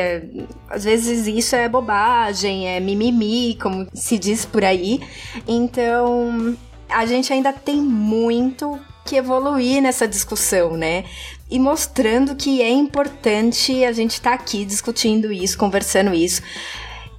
[0.70, 5.02] às vezes isso é bobagem, é mimimi, como se diz por aí.
[5.48, 6.56] Então,
[6.88, 11.06] a gente ainda tem muito que evoluir nessa discussão, né?
[11.50, 16.42] E mostrando que é importante a gente estar tá aqui discutindo isso, conversando isso.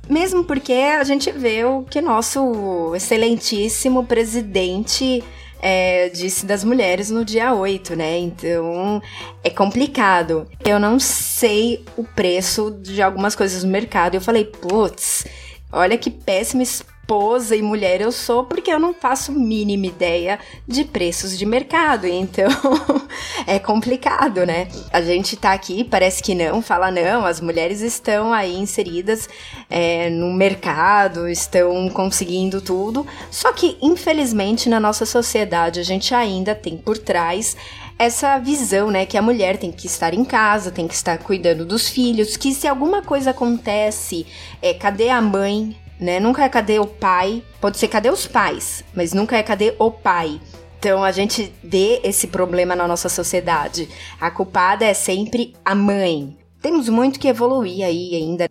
[0.09, 5.23] Mesmo porque a gente vê o que nosso excelentíssimo presidente
[5.63, 8.19] é, disse das mulheres no dia 8, né?
[8.19, 9.01] Então
[9.45, 10.49] é complicado.
[10.65, 14.17] Eu não sei o preço de algumas coisas no mercado.
[14.17, 15.25] Eu falei, putz,
[15.71, 16.63] olha que péssimo
[17.13, 22.07] esposa e mulher eu sou, porque eu não faço mínima ideia de preços de mercado.
[22.07, 22.49] Então
[23.47, 24.69] é complicado, né?
[24.91, 29.29] A gente tá aqui, parece que não, fala não, as mulheres estão aí inseridas
[29.69, 33.07] é, no mercado, estão conseguindo tudo.
[33.31, 37.57] Só que, infelizmente, na nossa sociedade, a gente ainda tem por trás
[37.99, 41.65] essa visão, né, que a mulher tem que estar em casa, tem que estar cuidando
[41.65, 44.27] dos filhos, que se alguma coisa acontece,
[44.61, 45.77] é, cadê a mãe?
[46.03, 46.19] Né?
[46.19, 49.89] Nunca é cadê o pai, pode ser cadê os pais, mas nunca é cadê o
[49.89, 50.41] pai.
[50.79, 53.89] Então a gente vê esse problema na nossa sociedade.
[54.21, 56.37] A culpada é sempre a mãe.
[56.61, 58.49] Temos muito que evoluir aí ainda.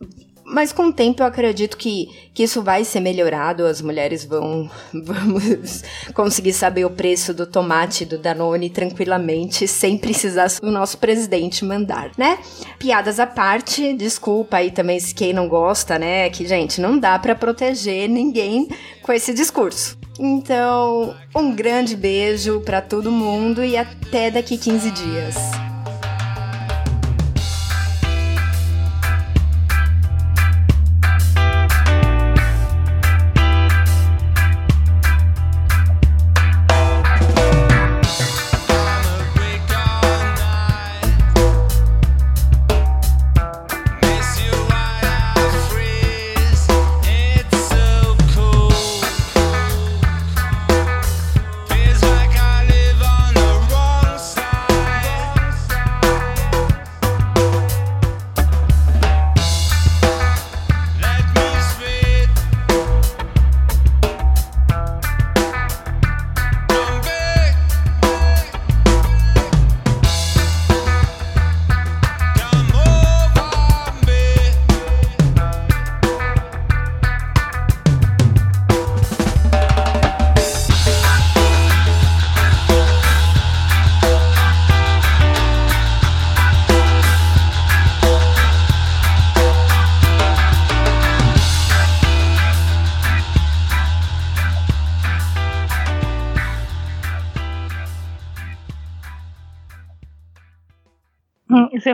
[0.51, 4.69] Mas com o tempo eu acredito que, que isso vai ser melhorado, as mulheres vão
[4.93, 5.81] vamos
[6.13, 12.11] conseguir saber o preço do tomate do Danone tranquilamente, sem precisar o nosso presidente mandar,
[12.17, 12.37] né?
[12.77, 16.29] Piadas à parte, desculpa aí também se quem não gosta, né?
[16.29, 18.67] Que, gente, não dá para proteger ninguém
[19.01, 19.97] com esse discurso.
[20.19, 25.70] Então, um grande beijo para todo mundo e até daqui 15 dias.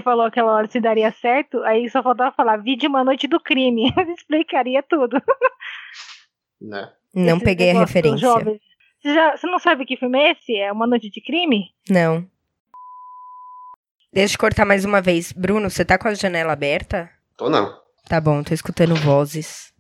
[0.08, 3.92] Falou aquela hora se daria certo, aí só faltava falar vídeo Uma Noite do Crime.
[4.18, 5.22] Explicaria tudo.
[6.62, 6.90] Né?
[7.14, 8.26] Não esse peguei a referência.
[8.30, 10.56] Você, já, você não sabe que filme é esse?
[10.56, 11.74] É Uma Noite de Crime?
[11.90, 12.26] Não.
[14.14, 15.34] Deixa eu cortar mais uma vez.
[15.34, 17.10] Bruno, você tá com a janela aberta?
[17.36, 17.78] Tô não.
[18.08, 19.74] Tá bom, tô escutando vozes.